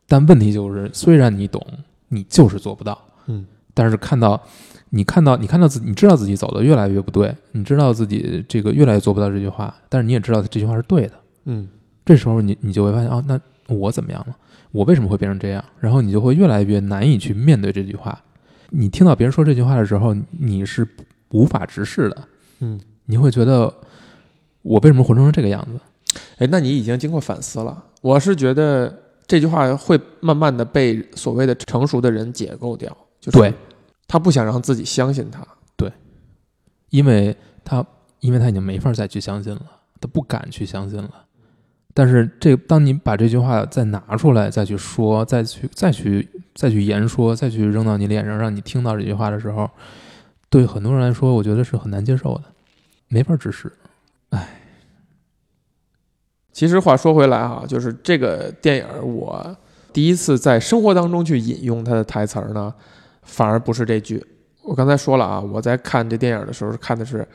[0.07, 1.67] 但问题就是，虽然你懂，
[2.09, 3.01] 你就是做不到。
[3.27, 3.47] 嗯，
[3.77, 4.41] 但是看到
[4.89, 11.13] 你看到你看到自己，你知道自己走的越来越不对，你知道自己这个越来越做不到这句话，但是你也知道这句话是对的。
[11.45, 11.69] 嗯，
[12.07, 14.35] 这时候你你就会发现啊，那我怎么样了？
[14.73, 15.63] 我为什么会变成这样？
[15.79, 18.19] 然后你就会越来越难以去面对这句话。
[18.71, 20.87] 你听到别人说这句话的时候，你是
[21.31, 22.17] 无法直视的。
[22.61, 23.73] 嗯，你会觉得
[24.63, 25.79] 我为什么活成这个样子？
[26.39, 27.85] 哎，那你已经经过反思了。
[28.01, 33.53] 我是觉得这句话会慢慢的被所谓的成熟的人解构掉，就是对，
[34.07, 35.47] 他不想让自己相信他。
[35.77, 35.93] 对
[36.91, 37.85] 因为他
[38.21, 39.63] 因为他已经没法再去相信了，
[40.01, 41.11] 他不敢去相信了。
[41.93, 49.71] 但是这当你把这句话再拿出来，再去说，再去再去再去言说，再去扔到你脸上，让你听到这句话的时候，
[50.51, 52.45] 对很多人来说，我觉得是很难接受的，
[53.09, 53.73] 没法直视。
[56.53, 59.57] 其实话说回来啊，就是这个电影，我
[59.93, 62.75] 第一次在生活当中去引用他的台词儿呢，
[63.27, 64.25] 反而不是这句。
[64.63, 67.29] 我刚才说了啊，我在看这电影的时候看的是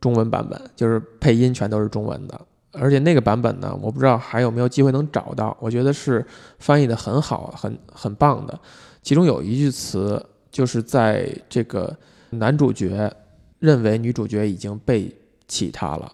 [0.00, 2.38] 中文版本，就是配音全都是中文的，
[2.72, 5.56] 而且那个版本呢，我不知道还有没有机会能找到。
[5.58, 6.24] 我觉得是
[6.58, 8.60] 翻译的很好，很很棒的。
[9.02, 11.96] 其中有一句词，就是在这个
[12.30, 13.10] 男主角
[13.58, 15.10] 认为女主角已经背
[15.48, 16.12] 弃他了，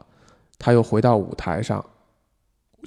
[0.58, 1.84] 他又回到舞台上。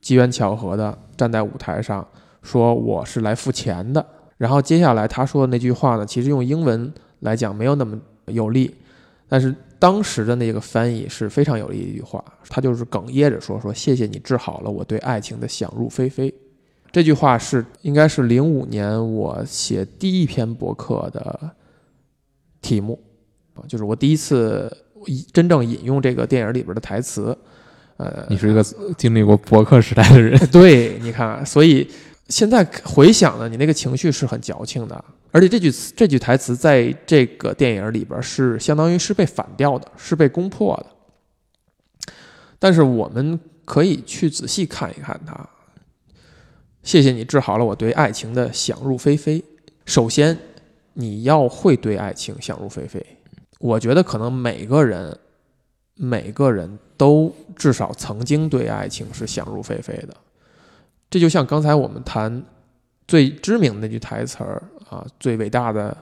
[0.01, 2.05] 机缘巧合的站在舞台上
[2.43, 4.05] 说我是来付钱的，
[4.37, 8.75] 然后接下来他说的那句话呢，其实用英文来讲没有那么有力，
[9.27, 16.33] 但是当时的那个翻译是非常有力的一句话，他就是哽咽着说说谢谢你治好了我对爱情的想入非非。
[16.91, 21.51] 这句话是应该是零五年我写第一篇博客的
[22.61, 22.99] 题目，
[23.53, 24.71] 啊，就是我第一次
[25.33, 27.37] 真正引用这个电影里边的台词。
[27.97, 28.61] 呃，你是一个
[28.97, 31.87] 经历过博客时代的人，对，你看，所以
[32.29, 42.15] 现在回想呢，你那个情绪是很矫情的，而且这句词这句台词在这个电影里边是相当于是被反调的，是被攻破的。
[42.57, 45.49] 但是我们可以去仔细看一看它。
[46.81, 49.43] 谢谢你治好了我对爱情的想入非非。
[49.85, 50.37] 首先，
[50.93, 53.05] 你要会对爱情想入非非。
[53.59, 55.15] 我觉得可能每个人，
[55.95, 60.15] 每个人都至少曾经对爱情是想入非非的。
[61.09, 62.43] 这就像刚才我们谈
[63.07, 65.95] 最知名的那句台词儿啊，最伟大的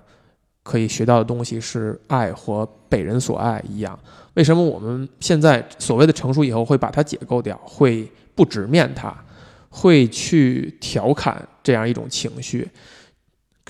[0.64, 3.98] 可以学到的东西是爱和被人所爱一样。
[4.36, 9.14] 为什么我们现在所谓的成熟以后会把它解构掉，会不直面它，
[9.70, 12.68] 会去调侃这样一种情绪？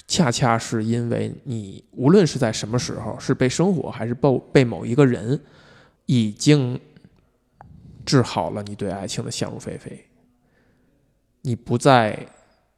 [0.08, 5.40] 恰恰是因为你无论是在什么时候，是被生活还是被被某一个人，
[6.06, 6.80] 已经
[8.06, 10.06] 治好了你对爱情的想入非非。
[11.44, 12.18] 你不再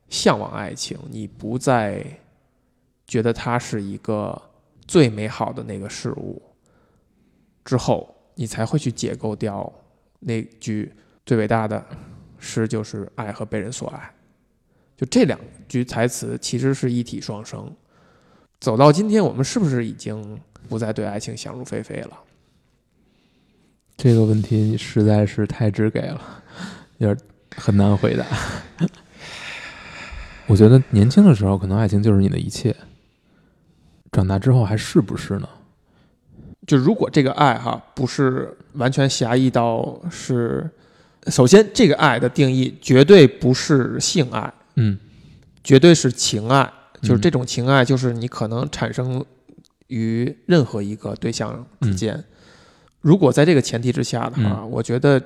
[0.09, 2.05] 向往爱情，你不再
[3.07, 4.39] 觉得它是一个
[4.87, 6.41] 最美好的那个事物，
[7.63, 9.71] 之后你才会去解构掉
[10.19, 10.91] 那句
[11.25, 11.83] 最伟大的
[12.37, 14.11] 诗，就是“爱和被人所爱”。
[14.97, 17.71] 就这两句台词其实是一体双生。
[18.59, 22.19] 走到今天，我们是不是已经不再对爱情想入非非了？
[23.97, 26.43] 这个问题实在是太直给了，
[26.97, 28.25] 有点很难回答。
[30.47, 32.71] 我觉得年轻的时候，可能爱情就是你的一切；
[34.11, 35.49] 长大之后，还是不是呢？
[36.67, 40.69] 就如果这个爱哈，不是完全狭义到是，
[41.27, 44.53] 首先这个爱的定义绝对不是性爱。
[44.75, 44.97] 嗯，
[45.63, 49.23] 绝对是情爱，就是这种情爱，就是你可能产生
[49.87, 52.23] 于任何一个对象之间。
[53.01, 55.21] 如果在这个前提之下的话，我觉得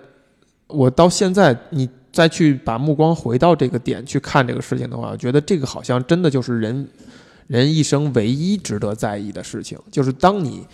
[0.68, 6.88] 我到现在，你再去把目光回到这个点去看这个事情的话，我觉得这个好像真的就是人
[7.48, 10.66] 人一生唯一值得在意的事情，就是当你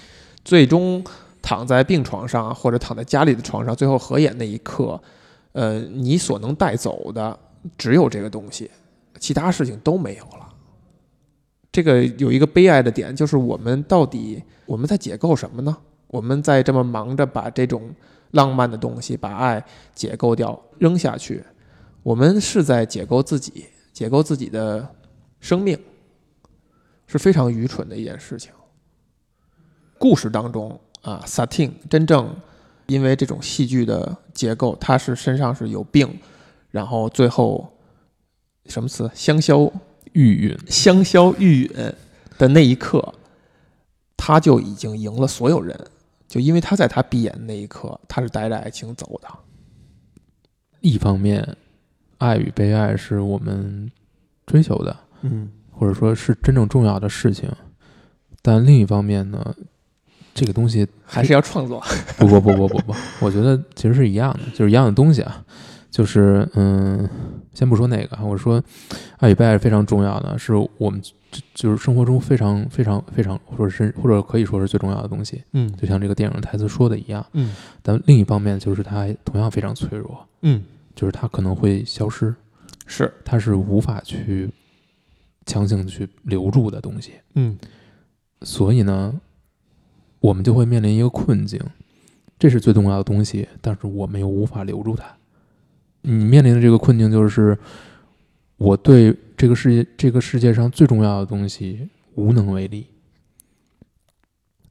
[0.43, 1.03] 最终
[1.41, 5.01] 躺在病床上或者躺在家里的床上，最后合眼那一刻，
[5.53, 7.39] 呃，你所能带走的。
[7.79, 8.69] 只有这个东西，
[9.19, 10.47] 其他事情都没有了。
[11.71, 15.75] 这个有一个悲哀的点，就是我们到底我们在解构什么呢？
[16.05, 17.89] 我们在这么忙着把这种
[18.31, 21.43] 浪漫的东西、把爱解构掉、扔下去，
[22.03, 24.87] 我们是在解构自己，解构自己的
[25.39, 25.79] 生命，
[27.07, 28.51] 是非常愚蠢的一件事情。
[29.97, 32.35] 故事当中啊，萨汀真正
[32.87, 36.19] 因为这种戏剧的结构，他是身上是有病。
[36.71, 37.71] 然后最后，
[38.65, 39.09] 什么词？
[39.13, 39.71] 香消
[40.11, 41.93] 玉殒，香消玉殒
[42.37, 43.13] 的那一刻，
[44.17, 45.79] 他就已经赢了所有人。
[46.27, 49.27] 就因为他在他闭眼的那一刻，他是带着爱情走的。
[50.81, 51.57] 一方面，
[52.17, 53.91] 爱与被爱是我们
[54.45, 57.49] 追求的，嗯，或者说是真正重要的事情。
[58.41, 59.55] 但另一方面呢，
[60.33, 61.83] 这个东西还是要创作。
[62.17, 65.43] 不不不不不不，我觉得其实是一样的，就是一样的东西啊。
[65.89, 67.09] 就是嗯，
[67.53, 68.61] 先不说那个，我说
[69.17, 71.01] 爱与被爱是非常重要的，是我们
[71.53, 75.43] 就是生活中非常非常非常，或者是或者可以说是最重要的东西。
[75.53, 77.25] 嗯，就像这个电影台词说的一样。
[77.33, 80.27] 嗯，但另一方面就是它同样非常脆弱。
[80.41, 80.63] 嗯，
[80.95, 82.33] 就是它可能会消失，
[82.85, 84.49] 是它是无法去
[85.45, 87.13] 强行去留住的东西。
[87.35, 87.57] 嗯，
[88.41, 89.13] 所以呢，
[90.19, 91.59] 我们就会面临一个困境，
[92.37, 95.05] 这是最重要的东西，但是我们又无法留住它。
[96.01, 97.57] 你面临的这个困境就是，
[98.57, 102.87] 我对这个世界、这个世界上最重要的东西无能为力。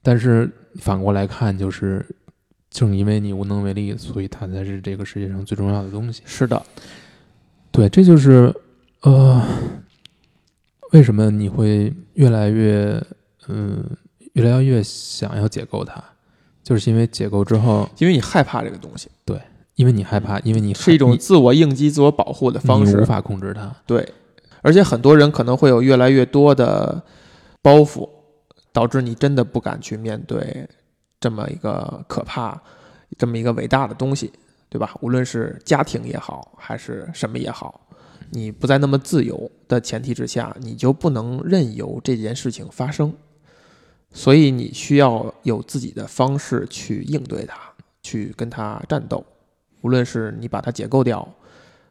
[0.02, 2.04] 但是反过来看，就是
[2.70, 6.22] 正因为你无能为力，所以它才是这个世界上最重要的东西。
[6.24, 6.62] 是的，
[7.70, 8.54] 对，这就是
[9.02, 9.42] 呃，
[10.92, 13.02] 为什么你会越来越
[13.48, 13.84] 嗯，
[14.32, 16.02] 越来越想要解构它，
[16.62, 19.08] 就是因为解构之后，因为你害怕这个东西。
[19.24, 19.40] 对。
[19.76, 23.74] 因为你害怕，因为你是一种自我应激、自我保护的方式，无法控制它。
[23.86, 24.12] 对，
[24.62, 27.02] 而且很多人可能会有越来越多的
[27.60, 28.08] 包袱，
[28.72, 30.68] 导致你真的不敢去面对
[31.18, 32.62] 这么一个可怕、
[33.18, 34.32] 这么一个伟大的东西，
[34.68, 34.94] 对吧？
[35.00, 37.88] 无论是家庭也好，还是什么也好，
[38.30, 43.12] 你不再那么自由的前提之下，你就不能任由这件事情发生。
[44.12, 47.58] 所以你需要有自己的方式去应对它，
[48.00, 49.24] 去跟它战斗。
[49.84, 51.28] 无论是你把它解构掉，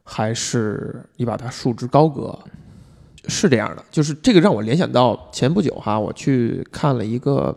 [0.03, 2.37] 还是你把它束之高阁，
[3.27, 3.85] 是这样的。
[3.91, 7.55] 就是这个让我联想到前不久哈，我去看了一个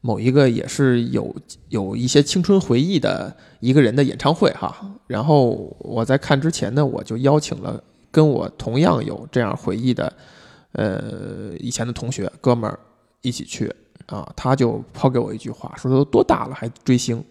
[0.00, 1.32] 某一个也是有
[1.68, 4.84] 有一些青春回忆的一个人的演唱会哈。
[5.06, 7.80] 然后我在看之前呢，我就邀请了
[8.10, 10.12] 跟我同样有这样回忆的
[10.72, 12.76] 呃，以前的同学哥们儿
[13.20, 13.72] 一起去
[14.06, 17.24] 啊，他就抛给我一句话，说都多大了还追星，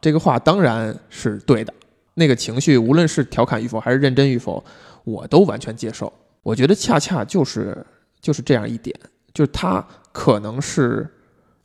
[0.00, 1.72] 这个话当然是对的。
[2.14, 4.64] 那个情绪，无论是调侃与否还是认真与否，
[5.04, 6.12] 我都完全接受。
[6.42, 7.86] 我觉得恰恰就是
[8.20, 8.98] 就是这样一点，
[9.32, 11.08] 就是他可能是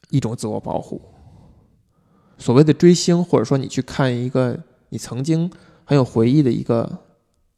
[0.09, 1.01] 一种自我保护。
[2.37, 4.55] 所谓的追星，或者说你去看一个
[4.89, 5.51] 你曾经
[5.85, 6.99] 很有回忆的一个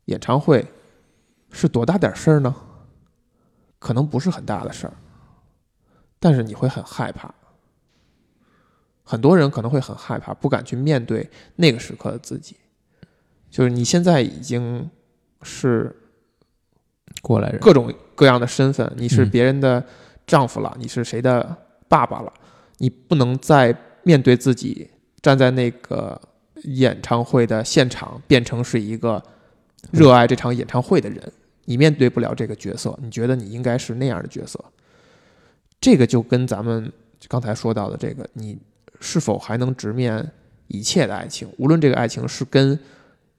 [0.06, 0.66] 演唱会，
[1.52, 2.56] 是多大点事儿呢？
[3.78, 4.94] 可能不是很大的事儿，
[6.20, 7.34] 但是你会很害怕。
[9.06, 12.58] 很多人可能会很害怕，不敢去面对那个时刻的自己。
[13.50, 14.90] 就是你现在已经
[15.44, 15.96] 是
[17.22, 19.82] 过来人，各种各样的身份，你是别人的
[20.28, 21.56] 丈夫了，你是谁的
[21.88, 22.34] 爸爸了，
[22.80, 24.90] 你不能再面对自己
[25.22, 26.20] 站在那个
[26.64, 29.24] 演唱会的现场，变成是一个
[29.92, 31.32] 热爱这场演唱会的人，
[31.66, 34.60] 你面对不了这个角色，你觉得你应该是那样的角色，
[35.80, 36.92] 这个就跟咱们
[37.30, 38.58] 刚才说到的这个，你
[39.00, 40.32] 是否还能直面
[40.68, 42.80] 一切的爱情，无论这个爱情是跟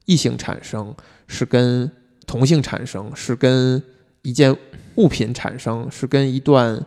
[0.05, 0.95] 异性产生
[1.27, 1.91] 是跟
[2.25, 3.81] 同性产生，是跟
[4.21, 4.55] 一件
[4.95, 6.85] 物品产生，是跟一段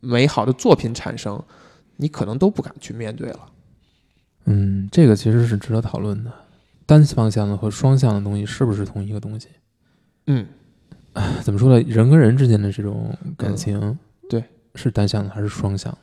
[0.00, 1.42] 美好的作品产生，
[1.96, 3.52] 你可能都不敢去面对了。
[4.44, 6.32] 嗯，这个其实是值得讨论的，
[6.86, 9.48] 单方向的和双向的东西是不是同一个东西？
[10.26, 10.46] 嗯，
[11.42, 11.80] 怎么说呢？
[11.88, 13.98] 人跟人之间的这种感情，
[14.28, 14.42] 对，
[14.74, 15.96] 是单向的还是双向？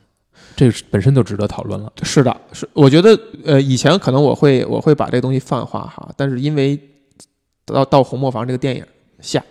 [0.56, 1.92] 这个本身就值得讨论了。
[2.02, 6.78] 是的，是我觉得，呃，以前可能我会我会把这个东西泛化哈，但是因为
[7.64, 8.84] 到到红磨坊这个电影
[9.20, 9.44] 下，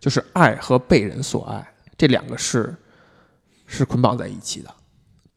[0.00, 1.66] 就是爱和被人所爱
[1.96, 2.74] 这两个是
[3.66, 4.74] 是捆绑在一起的，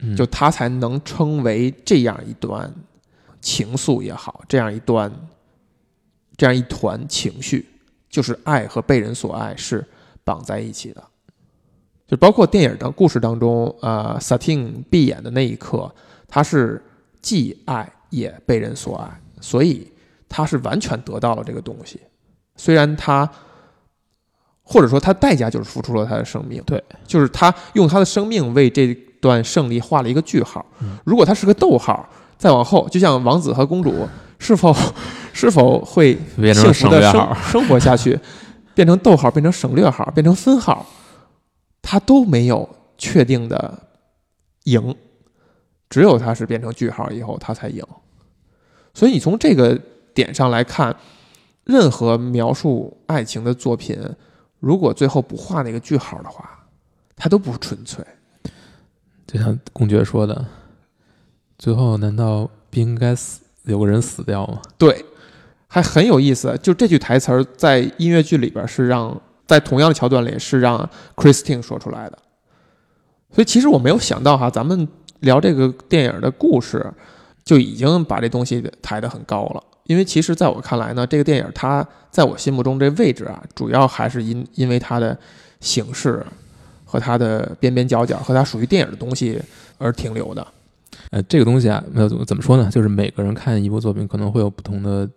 [0.00, 2.72] 嗯，就它才能称为这样一段
[3.40, 5.12] 情愫也好，这样一段
[6.36, 7.66] 这样一团情绪，
[8.08, 9.84] 就是爱和被人所爱是
[10.24, 11.02] 绑在一起的。
[12.08, 15.94] 就包括电影的故事当中，呃，萨汀闭眼的那一刻，
[16.26, 16.82] 他是
[17.20, 19.86] 既爱也被人所爱，所以
[20.26, 22.00] 他是完全得到了这个东西。
[22.56, 23.30] 虽然他，
[24.62, 30.64] 或者说他代价就是付出了他的生命，对，就是他用他的生命为这段胜利画了一个句号。
[31.04, 34.74] 如果他是个逗号，再往后，就像王子和公主是否
[35.34, 36.18] 是否会
[36.54, 38.18] 幸福的生生活下去，
[38.74, 40.86] 变成逗号，变成省略号，变成分号。
[41.90, 42.68] 他都没有
[42.98, 43.82] 确定的
[44.64, 44.94] 赢，
[45.88, 47.82] 只有他是变成句号以后，他才赢。
[48.92, 49.80] 所以你从这个
[50.12, 50.94] 点上来看，
[51.64, 53.98] 任何描述爱情的作品，
[54.60, 56.62] 如果最后不画那个句号的话，
[57.16, 58.04] 它都不纯粹。
[59.26, 60.44] 就像公爵说的，
[61.56, 64.60] 最后难道不应该死有个人死掉吗？
[64.76, 65.06] 对，
[65.66, 66.54] 还很有意思。
[66.62, 69.18] 就这句台词儿在音乐剧里边是让。
[69.48, 72.18] 在同样的桥段里是让 Christine 说出来的，
[73.32, 74.86] 所以其实我没有想到哈，咱们
[75.20, 76.92] 聊这个电影的故事
[77.44, 79.64] 就已经把这东西抬得很高了。
[79.84, 85.18] 因为其实在我看来呢，这个电影它在我心目中这位置啊，主要还是因因为它的
[85.60, 86.22] 形式
[86.84, 89.40] 和它的边边角角和它属于电影的东西
[89.78, 90.46] 而停留的。
[91.10, 92.68] 呃，这个东西啊，没有怎么说呢？
[92.70, 95.08] 就是每个人看一部作品可能会有不同的。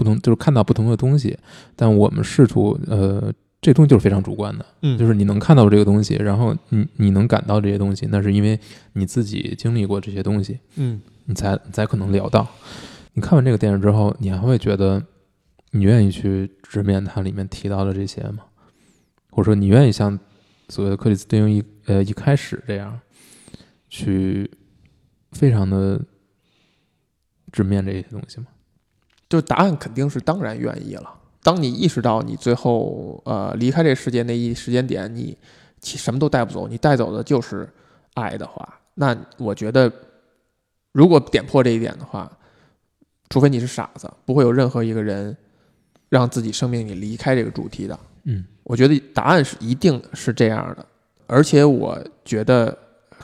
[0.00, 1.38] 不同就是看到不同的东西，
[1.76, 3.30] 但我们试图，呃，
[3.60, 8.58] 这东西就是非常主观的，嗯，就是你能看到这个东西，然后你你能感到这些东西，那是因为
[8.94, 12.48] 你自己经历过这些东西，嗯，你才才可能聊到。
[13.12, 15.04] 你看完这个电影之后，你还会觉得
[15.72, 18.44] 你愿意去直面它里面提到的这些吗？
[19.30, 20.18] 或者说你愿意像
[20.70, 22.98] 所谓的克里斯汀一呃一开始这样
[23.90, 24.50] 去
[25.32, 26.00] 非常的
[27.52, 28.46] 直面这些东西吗？
[29.30, 31.08] 就答案肯定是当然愿意了。
[31.40, 35.38] 当你意识到你最后呃离开这个世界那一时间点，你
[35.80, 37.66] 其什么都带不走，你带走的就是
[38.14, 39.90] 爱的话，那我觉得
[40.92, 42.30] 如果点破这一点的话，
[43.28, 45.34] 除非你是傻子，不会有任何一个人
[46.08, 47.98] 让自己生命里离开这个主题的。
[48.24, 50.84] 嗯，我觉得答案是一定是这样的，
[51.28, 52.76] 而且我觉得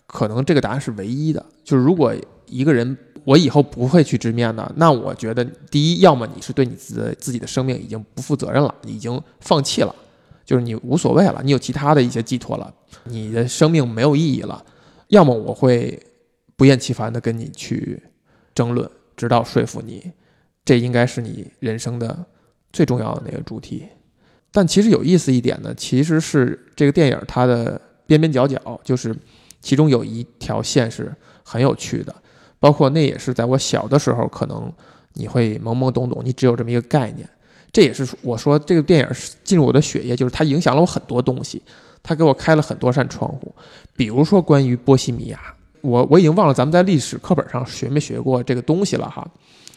[0.07, 2.15] 可能这个答案是唯一的，就是如果
[2.47, 2.97] 一个人。
[3.27, 4.72] 我以后不会去直面的。
[4.77, 9.93] 那我觉得，第一，要么你是对你自自己的生命已经不负责任了，已经放弃了，
[10.45, 12.72] 就是你无所谓了，你有其他的一些寄托了，
[13.03, 14.64] 你的生命没有意义了；
[15.09, 16.01] 要么我会
[16.55, 18.01] 不厌其烦的跟你去
[18.55, 20.12] 争论，直到说服你，
[20.64, 22.24] 这应该是你人生的
[22.72, 23.89] 最重要的那个主题。
[24.53, 29.12] 但其实有意思一点呢，其实是这个电影它的边边角角，就是
[29.61, 31.12] 其中有一条线是
[31.43, 32.14] 很有趣的。
[32.67, 34.73] 包括那也是在我小的时候，可能
[35.12, 37.29] 你会懵懵懂懂，你只有这么一个概念。
[37.71, 39.09] 这也是我说这个电影
[39.45, 41.62] 进入我的血液，就是它影响了我很多东西。
[42.03, 43.55] 它给我开了很多扇窗户。
[43.95, 45.39] 比如说关于波西米亚，
[45.81, 49.25] 我我已经忘了咱们在历史课本上学没学过这个东西了哈。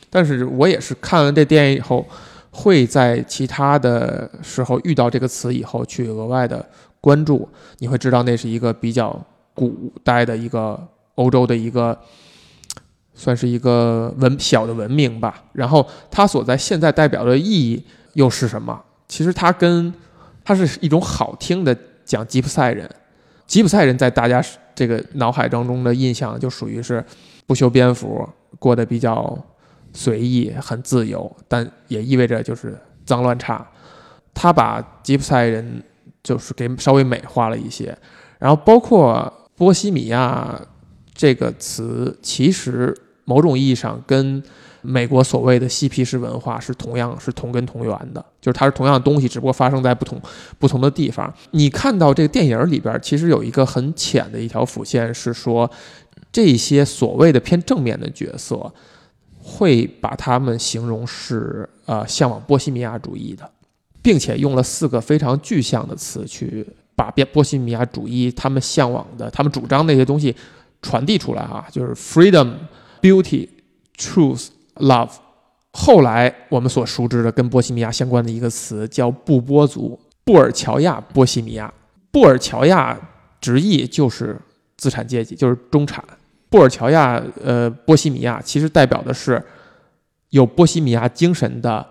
[0.10, 2.04] 但是我也是看完这电影以后，
[2.50, 6.68] 会在其他的时候遇到这个词以后去额外的
[7.00, 9.24] 关注，你会知道那是一个比较
[9.54, 11.96] 古代的一个欧洲的一个。
[13.20, 18.82] 算是一个文小的文明吧，然后它所在现在代表的意义又是什么？
[19.10, 19.94] 其实它跟
[20.42, 22.90] 它是一种好听的讲吉普赛人，
[23.46, 24.42] 吉普赛人在大家
[24.74, 27.04] 这个脑海当中的印象就属于是
[27.46, 28.26] 不修边幅，
[28.58, 29.38] 过得比较
[29.92, 33.68] 随意、很自由，但也意味着就是脏乱差。
[34.34, 35.84] 他把吉普赛人
[36.24, 37.94] 就是给稍微美化了一些，
[38.38, 40.58] 然后包括波西米亚
[41.14, 42.96] 这个词，其实。
[43.30, 44.42] 某种意义上，跟
[44.82, 50.20] 美国所谓的嬉皮士文化是同样是同根同源的，就是它是同样的东西，只不过发生在不同
[50.58, 51.32] 不同的地方。
[51.52, 55.70] 你看到这个电影里边，其实有一个很浅的一条辅线，是说
[56.32, 58.74] 这些所谓的偏正面的角色，
[59.38, 63.48] 会把他们形容是呃向往波西米亚主义的，
[64.02, 66.66] 并且用了四个非常具象的词去
[66.96, 70.34] 把波波西米亚主义他们向往的、他们主张那些东西
[70.82, 72.54] 传递出来啊，就是 freedom。
[73.02, 73.50] Beauty,
[73.98, 75.12] truth, love。
[75.74, 81.72] 后来我们所熟知的跟波西米亚相关的一个词叫布波族，布尔乔亚波西米亚。
[82.12, 83.00] 布尔乔亚
[83.40, 84.36] 直译就是
[84.78, 86.04] 资产阶级，就是中产。
[86.50, 89.42] 布尔乔亚，呃，波西米亚其实代表的是
[90.30, 91.86] 有波西米亚精神的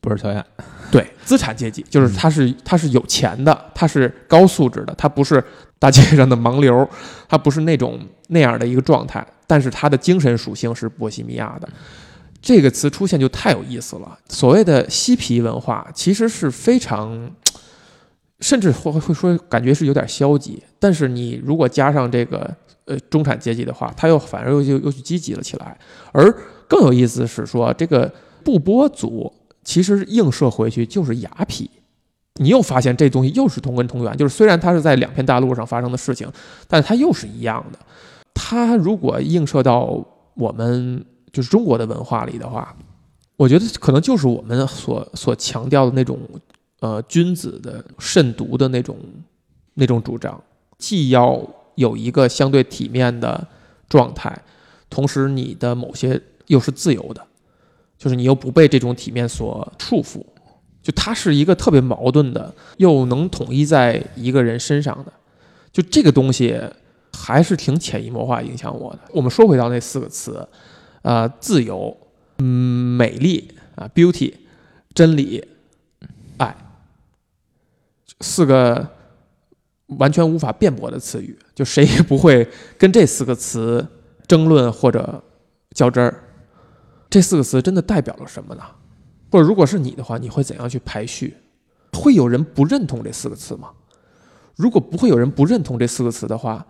[0.00, 0.44] 布尔乔亚。
[0.90, 5.42] 对，资产阶级就是他是他是有钱的，他是高素质的，他不是
[5.82, 6.88] 大街上的盲流，
[7.28, 9.26] 他不是那种那样的一个状态。
[9.48, 11.68] 但是他的精神属性是波西米亚的，
[12.40, 14.16] 这个词出现就太有意思了。
[14.28, 17.28] 所谓的嬉皮文化，其实是非常，
[18.38, 20.62] 甚至会会说感觉是有点消极。
[20.78, 22.48] 但是你如果加上这个
[22.84, 25.76] 呃中产阶级的话，他又反而又又又去积极了起来。
[26.12, 26.32] 而
[26.68, 28.08] 更有意思是说，这个
[28.44, 29.32] 布波族
[29.64, 31.68] 其实映射回去就是雅痞。
[32.36, 36.30] 你又发现这东西又是同根同源，就是虽然它是在两片大陆上发生的事情，
[36.66, 37.78] 但是它又是一样的。
[38.34, 40.02] 它如果映射到
[40.34, 42.74] 我们就是中国的文化里的话，
[43.36, 46.18] 我觉得可能就是我们所所强调的那种，
[46.80, 48.96] 呃，君子的慎独的那种
[49.74, 50.42] 那种主张，
[50.78, 51.42] 既要
[51.74, 53.46] 有一个相对体面的
[53.88, 54.36] 状态，
[54.88, 57.22] 同时你的某些又是自由的，
[57.98, 60.24] 就是你又不被这种体面所束缚，
[60.82, 65.12] 就它是一个特别矛盾的，又能统一在一个人身上的，
[65.72, 66.60] 就这个东西。
[67.14, 69.00] 还是挺潜移默化影响我的。
[69.10, 70.48] 我们说回到那四个词，
[71.02, 71.94] 呃，自由、
[72.38, 74.32] 嗯，美丽啊，beauty，
[74.94, 75.46] 真理，
[76.38, 76.56] 爱，
[78.22, 78.88] 四个
[79.88, 83.86] 完全无法辩驳的词语，就谁也不会跟这四个词
[84.26, 85.22] 争论或者
[85.74, 86.24] 较真儿。
[87.10, 88.62] 这四个词真的代表了什么呢？
[89.32, 91.34] 或者如果是你的话，你会怎样去排序？
[91.94, 93.70] 会有人不认同这四个词吗？
[94.56, 96.66] 如果不会有人不认同这四个词的话，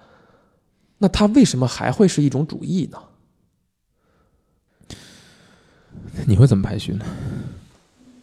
[0.99, 2.99] 那它为什么还会是一种主义呢？
[6.25, 7.05] 你会怎么排序呢？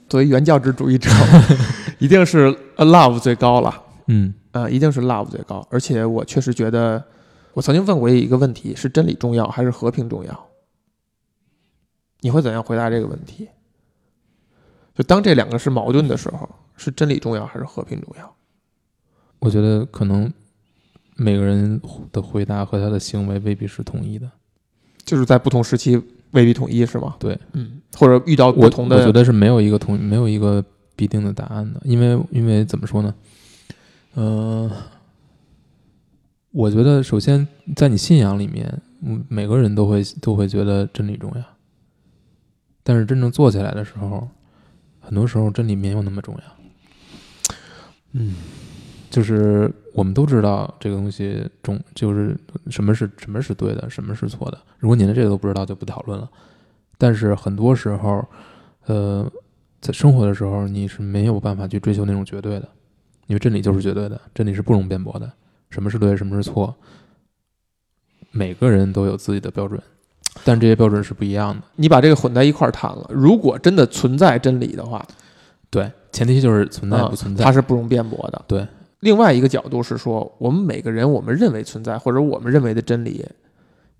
[0.07, 1.09] 作为原教旨主义者，
[1.99, 3.83] 一定是 love 最高了。
[4.07, 5.67] 嗯，呃，一定是 love 最高。
[5.69, 7.03] 而且我确实觉得，
[7.53, 10.47] 我曾经问过一个问题：是真理重要还是和平重要？
[12.21, 13.49] 你会怎样回答这个问题？
[14.99, 18.35] 就当这两个是矛盾的时候，是真理重要还是和平重要？
[19.39, 20.29] 我觉得可能。
[21.21, 21.81] 每个人
[22.13, 24.31] 的回答和他的行为未必是统一的，
[25.03, 27.17] 就是在不同时期未必统一，是吗？
[27.19, 30.63] 对，嗯，或者遇到不同的，我觉得是没有一个统，没有一个
[30.95, 33.13] 必定的答案的，因为因为怎么说呢？
[34.15, 34.71] 嗯，
[36.51, 37.45] 我觉得首先
[37.75, 41.43] 在你信仰里面，嗯，每个人都会都会觉得真理重要，
[42.81, 44.25] 但是真正做起来的时候，
[45.09, 46.41] 很多时候真理没有那么重要，
[48.11, 48.35] 嗯。
[49.09, 52.37] 就是我们都知道这个东西中就是
[52.69, 54.61] 什么是什么是对的，什么是错的。
[54.77, 56.29] 如果你连这个都不知道，就不讨论了。
[56.95, 58.23] 但是很多时候，
[58.85, 59.27] 呃，
[59.81, 62.69] 在生活的时候，你是没有办法去追求那种绝对的，
[63.25, 65.33] 因为真理就是绝对的，真理是不容辩驳的。
[65.71, 66.75] 什么是对，什么是错，
[68.29, 69.81] 每个人都有自己的标准，
[70.43, 71.61] 但这些标准是不一样的。
[71.75, 75.05] 你把这个混在一块儿谈了，如果真的存在真理的话，
[75.69, 78.41] 对，前提就是存在不存在，它是不容辩驳的。
[78.47, 78.67] 对。
[79.01, 83.25] 另外一个角度是说，我们每个人我们认为存在或者我们认为的真理，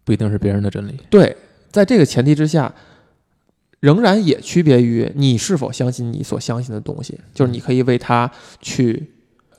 [0.04, 1.00] 不一定是别人的真理。
[1.10, 1.34] 对，
[1.72, 2.70] 在这个前提之下，
[3.80, 8.30] 仍然也区别于你是否相信你所相信的东西，就是你可以为它
[8.60, 9.10] 去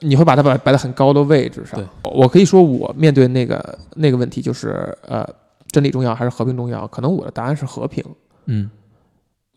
[0.00, 1.80] 你会把它摆摆在很高的位置上。
[1.80, 5.26] 对，我可以说我面对那个那个问题就是呃，
[5.70, 6.86] 真理重要还是和平重要？
[6.86, 8.04] 可能我的答案是和平。
[8.46, 8.70] 嗯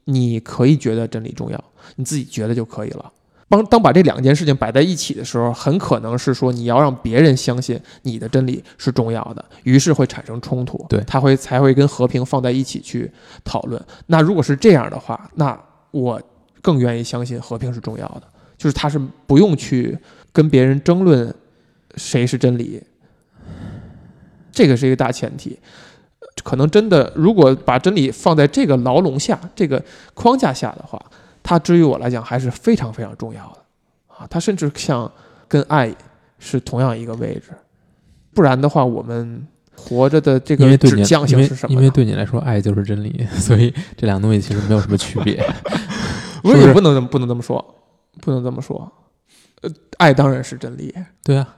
[0.06, 1.64] 你可以觉得真理重要，
[1.96, 3.12] 你自己觉得就可以了。
[3.48, 10.84] 当当把这两件事情摆在一起的时候，很可能是说你要让别人相信你的真理是重要的，于是会产生冲突。
[10.90, 13.10] 对他会才会跟和平放在一起去
[13.44, 13.82] 讨论。
[14.08, 15.58] 那如果是这样的话，那
[15.92, 16.22] 我
[16.62, 18.24] 更愿意相信和平是重要的，
[18.58, 19.98] 就是他是不用去
[20.32, 21.34] 跟别人争论
[21.96, 22.82] 谁是真理，
[24.52, 25.60] 这个是一个大前提。
[26.44, 31.00] 可能真的，如果把真理放在这个牢笼下、这个框架下的话，
[31.44, 33.60] 它至于我来讲还是非常非常重要的
[34.08, 34.28] 啊！
[34.30, 35.10] 它甚至像
[35.48, 35.94] 跟爱
[36.40, 37.54] 是同样一个位置，
[38.34, 41.82] 不然的话，我们活着的这个因为对你指向性是什么呢？
[41.82, 45.36] 因为对你来说，爱就是真理， 所以这两个东西其实没有什么区别。
[46.42, 47.76] 不是，是不是也不能这么不能这么说，
[48.22, 48.92] 不能这么说。
[49.62, 50.94] 呃，爱当然是真理。
[51.24, 51.56] 对啊，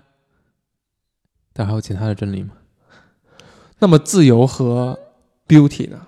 [1.54, 2.52] 但还有其他的真理吗？
[3.80, 4.98] 那么自由和
[5.48, 6.02] beauty 呢？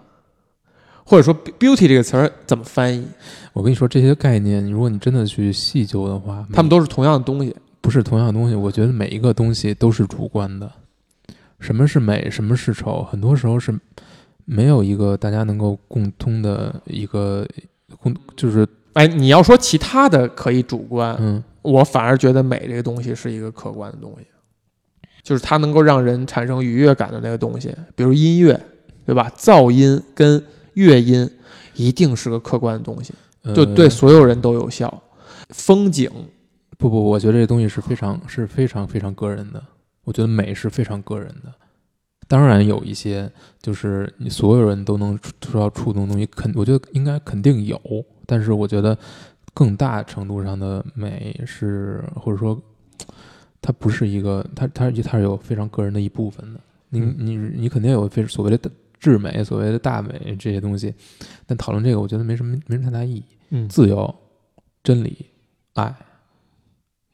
[1.04, 3.08] 或者说 beauty 这个词儿怎么翻译？
[3.54, 7.56] 我跟你说，这些概念，如果你真的去细究的话，它们都是同样的东西。
[7.80, 8.56] 不是同样的东西。
[8.56, 10.70] 我觉得每一个东西都是主观的。
[11.60, 13.74] 什么是美，什么是丑，很多时候是
[14.44, 17.48] 没有一个大家能够共通的一个
[18.02, 24.28] 共，就是哎，你要说其他的可以主观，嗯，我反而觉得美这个东西是一个客观的东西，
[25.28, 28.58] 就是它能够让人产生愉悦感的那个东西，比如音乐，
[29.06, 29.30] 对吧？
[29.38, 30.42] 噪音跟
[30.76, 31.30] 乐音
[31.76, 33.14] 一定是个客观的东西，
[33.54, 35.04] 就呃对所有人都有效。
[35.50, 36.10] 风景，
[36.78, 39.62] 不不，我觉得这东西是非常是非常非常个人的。
[40.06, 41.54] 我觉得美是非常个人的。
[42.30, 43.30] 当然有一些
[43.62, 47.78] 就是你所有人都能触受到触动的东西，肯我觉得应该肯定有，
[48.26, 48.98] 但是我觉得
[49.54, 52.58] 更大程度上的美是或者说
[53.68, 56.60] 它不是一个它它它是有非常个人的一部分的。
[56.88, 60.94] 你嗯你你肯定有非所谓的至美、所谓的大美这些东西，
[61.46, 63.24] 但讨论这个我觉得没什么没什么太大意义。
[63.50, 64.16] 嗯，自由、
[64.82, 65.26] 真理、
[65.74, 65.94] 爱，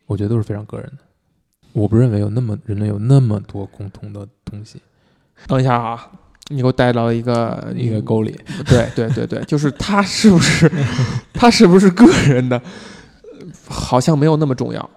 [0.06, 1.00] 我觉得都是非常个人的。
[1.72, 4.80] 我不认为有那么人类有那么多共同的东西，
[5.48, 6.12] 等一下啊，
[6.50, 8.40] 你给我带到一个一个沟里。
[8.68, 10.72] 对对对对，就是他是不是
[11.34, 12.62] 他是不是个人的，
[13.68, 14.88] 好像没有那么重要。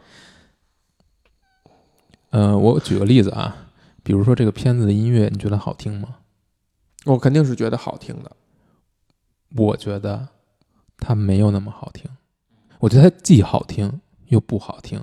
[2.31, 3.57] 呃，我举个例子啊，
[4.03, 6.17] 比如说这个片子的音乐，你觉得好听吗？
[7.05, 8.33] 我肯定是觉得好听的。
[9.57, 10.29] 我觉得
[10.99, 12.11] 它没有那么好听。
[12.81, 15.03] 我觉得它既好听又不好听。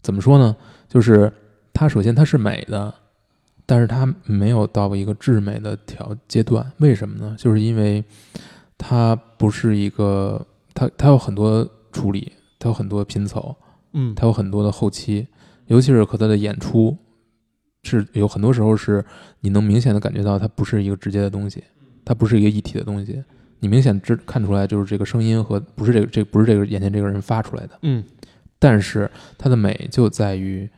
[0.00, 0.56] 怎么说呢？
[0.88, 1.32] 就是
[1.72, 2.94] 它首先它是美的，
[3.66, 6.72] 但是它没有到一个至美的条阶段。
[6.78, 7.36] 为什么呢？
[7.38, 8.02] 就是因为
[8.78, 13.54] 它不是一个，它它有很多处理，它有很多拼凑，
[13.92, 15.26] 嗯它有很多的后期，
[15.68, 16.94] 尤其是和他的演出，
[17.84, 19.02] 是有很多时候是
[19.40, 21.64] 你能明显的感觉到它不是一个直接的东西，
[22.04, 23.22] 它不是一个一体的东西。
[23.60, 27.78] 你明显知看出来，就是这个声音和不是这个这不是这个眼前这个人发出来的。
[27.82, 28.04] 嗯
[28.58, 30.68] 但是它的美就在于，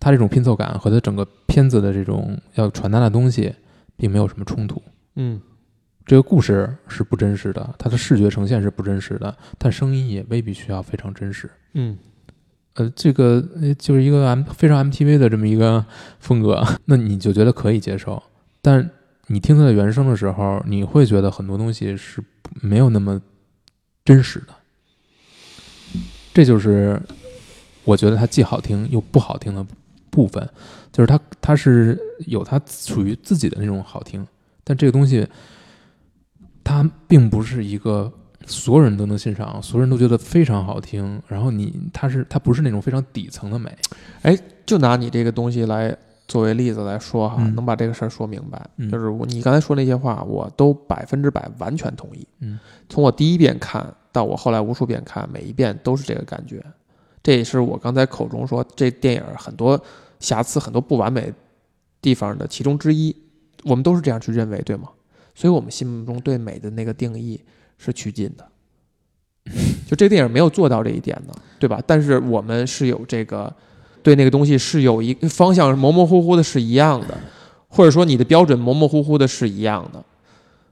[0.00, 3.54] 它这种拼凑感和它整个片子的这种要传达的东西，
[3.96, 4.82] 并没有什么冲突。
[5.16, 5.40] 嗯
[6.04, 11.48] 这个故事是不真实的，它的视觉呈现是不真实的，但声音也未必需要非常真实。
[11.74, 11.96] 嗯
[12.74, 13.42] 呃，这个
[13.78, 15.84] 就是一个 M 非常 MTV 的这么一个
[16.20, 18.22] 风格， 那你就觉得可以接受。
[18.60, 18.90] 但
[19.26, 22.22] 你听它的原声的时候，你会觉得很多东西是
[22.60, 23.20] 没有那么
[24.04, 24.54] 真实的。
[26.32, 27.00] 这就是
[27.84, 29.66] 我觉得它既好听又不好听的
[30.08, 30.48] 部分，
[30.90, 34.26] 就是它它是有它属于自己的那种好听，
[34.64, 35.26] 但这个东西
[36.64, 38.10] 它并不是一个
[38.46, 41.20] 所有人都能欣赏，所有人都觉得非常好听。
[41.28, 43.76] 然后你它是它不是那种非常底层的美，
[44.64, 45.96] 就拿你这个东西来
[46.28, 48.64] 作为例子来说哈，嗯能把这个事儿说明白。
[48.76, 52.26] 嗯就是我你刚才说那些话，我都百分之百完全同意。
[52.40, 56.64] 嗯，从我第一遍看到我后来无数遍看，每一遍都是这个感觉。
[57.22, 59.80] 这也是我刚才口中说这电影很多
[60.20, 61.32] 瑕疵、很多不完美
[62.00, 63.14] 地方的其中之一。
[63.64, 64.88] 我们都是这样去认为，对吗？
[65.34, 67.40] 所以我们心目中对美的那个定义
[67.82, 68.46] 是趋近的。
[69.86, 71.82] 就这个电影没有做到这一点呢，对吧？
[71.86, 73.52] 但是我们是有这个
[74.02, 77.18] 对那个东西是有一方向模模糊糊的是一样的，
[77.68, 80.04] 或者说你的标准模模糊糊的是一样的。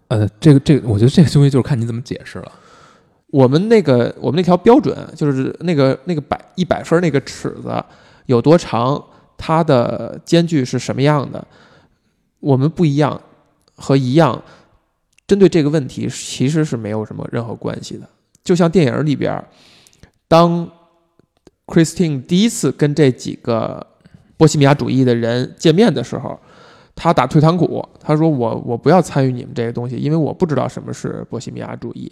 [0.09, 2.53] 呃，这个这个，我觉得这个东西就是看你怎么解释了。
[3.27, 7.85] 我们那个我们那条标准就是那个那个百一百分那个尺子
[8.27, 9.01] 有多长，
[9.37, 11.47] 它的间距是什么样的，
[12.41, 13.21] 我们不一样
[13.77, 14.43] 和一样，
[15.31, 18.09] 针对这个问题其实是没有什么任何关系的。
[18.43, 19.41] 就像电影里边，
[20.27, 20.69] 当
[21.67, 23.87] Christine 第一次跟这几个
[24.37, 26.37] 波西米亚主义的人见面的时候，
[26.97, 32.11] 他打退堂鼓，他说我我不要参与你们这个东西，因为我不知道什么是波西米亚主义，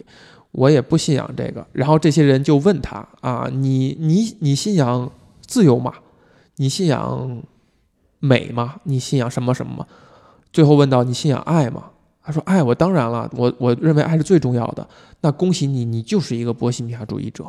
[0.53, 1.67] 我也不信仰这个。
[1.73, 5.11] 然后这些人就问他啊，你你你信仰
[5.45, 5.93] 自由吗？
[6.55, 7.43] 你信仰
[8.21, 8.77] 美吗？
[8.85, 9.87] 你信仰什么什么吗？
[10.53, 11.91] 最后问到你信仰爱吗？
[12.29, 14.87] 他说爱，我当然了，我我认为爱是最重要的。
[15.23, 17.43] 那恭喜你，你就是一个波西米亚主义者。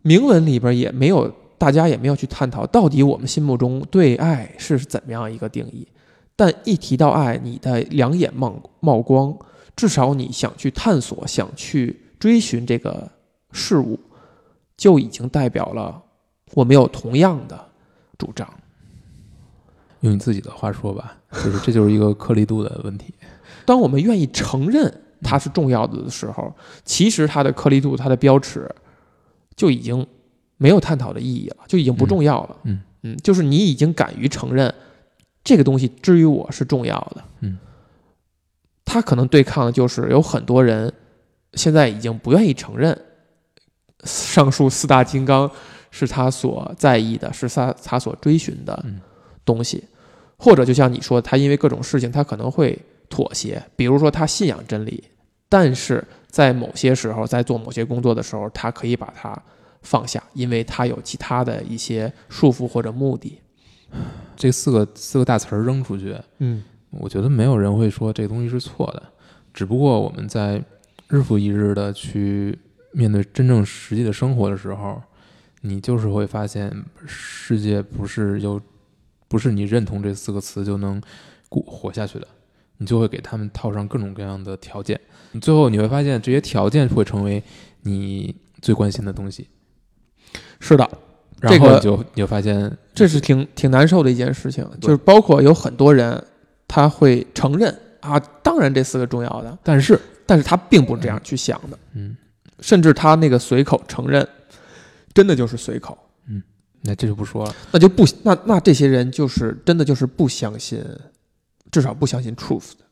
[0.00, 5.86] 铭文里边也没有，大家也没有去探讨到底我们心目中对爱是怎么样一个定义。
[6.34, 9.36] 但一提到爱，你的两眼冒冒光，
[9.76, 13.06] 至少你想去探索、想去追寻这个
[13.50, 14.00] 事物，
[14.74, 16.02] 就已经代表了
[16.54, 17.62] 我们有同样的
[18.16, 18.48] 主张。
[20.00, 21.14] 用你自己的话说吧，
[21.44, 23.12] 就是这就是一个颗粒度的问题。
[23.64, 24.92] 当我们愿意承认
[25.22, 26.52] 它是重要的的时候，
[26.84, 28.68] 其实它的颗粒度、它的标尺
[29.56, 30.06] 就已经
[30.56, 32.56] 没有探讨的意义了，就已经不重要了。
[32.64, 34.72] 嗯嗯，就是你已经敢于承认
[35.42, 37.24] 这个东西至于我是重要的。
[37.40, 37.58] 嗯，
[38.84, 40.92] 他可能对抗的就是有很多人
[41.54, 42.96] 现在已经不愿意承认
[44.04, 45.50] 上述四大金刚
[45.90, 49.00] 是他所在意的，是他他所追寻的嗯
[49.44, 49.84] 东西，
[50.36, 52.78] 或者就像你说，他因为各种事情，他可能会
[53.12, 55.04] 妥协，比如说他信仰真理，
[55.46, 59.38] 但是在某些时候，在做某些工作的时候，他可以把它
[59.82, 63.38] 放下，因为他有其他的一些束缚或者目的。
[64.34, 69.02] 这四个四个大词儿扔出去，嗯我觉得没有人会说这东西是错的，
[69.52, 70.64] 只不过我们在
[71.08, 72.58] 日复一日的去
[72.92, 75.02] 面对真正实际的生活的时候，
[75.60, 76.72] 你就是会发现
[77.06, 78.58] 世界不是由
[79.28, 81.00] 不是你认同这四个词就能
[81.50, 82.26] 过活下去的，
[82.82, 87.40] 你就会给他们套上各种各样的条件，你最后你会发现这些条件会成为
[87.82, 89.48] 你最关心的东西，
[90.58, 90.90] 是的，
[91.40, 96.22] 然这个后你就你就发现这是挺挺难受的一件事情，就是包括有很多人
[96.66, 102.16] 他会承认啊，当然这四个重要的，但是但是他并不这样去想的，嗯，
[102.58, 104.26] 甚至他那个随口承认，
[105.14, 105.96] 真的就是随口。
[106.26, 106.42] 嗯
[106.84, 110.84] 那这就不说了，那就不那那这些人就是真的就是不相信，
[111.72, 112.84] 至少不相信 truth 的，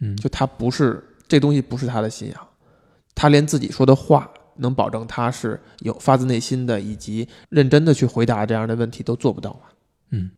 [0.00, 2.48] 嗯，就他不是这东西不是他的信仰，
[3.14, 9.60] 他连自己说的话能保证他是有发自内心的以及认真的去回答这样的问题都做不到嘛。
[10.10, 10.30] 嗯，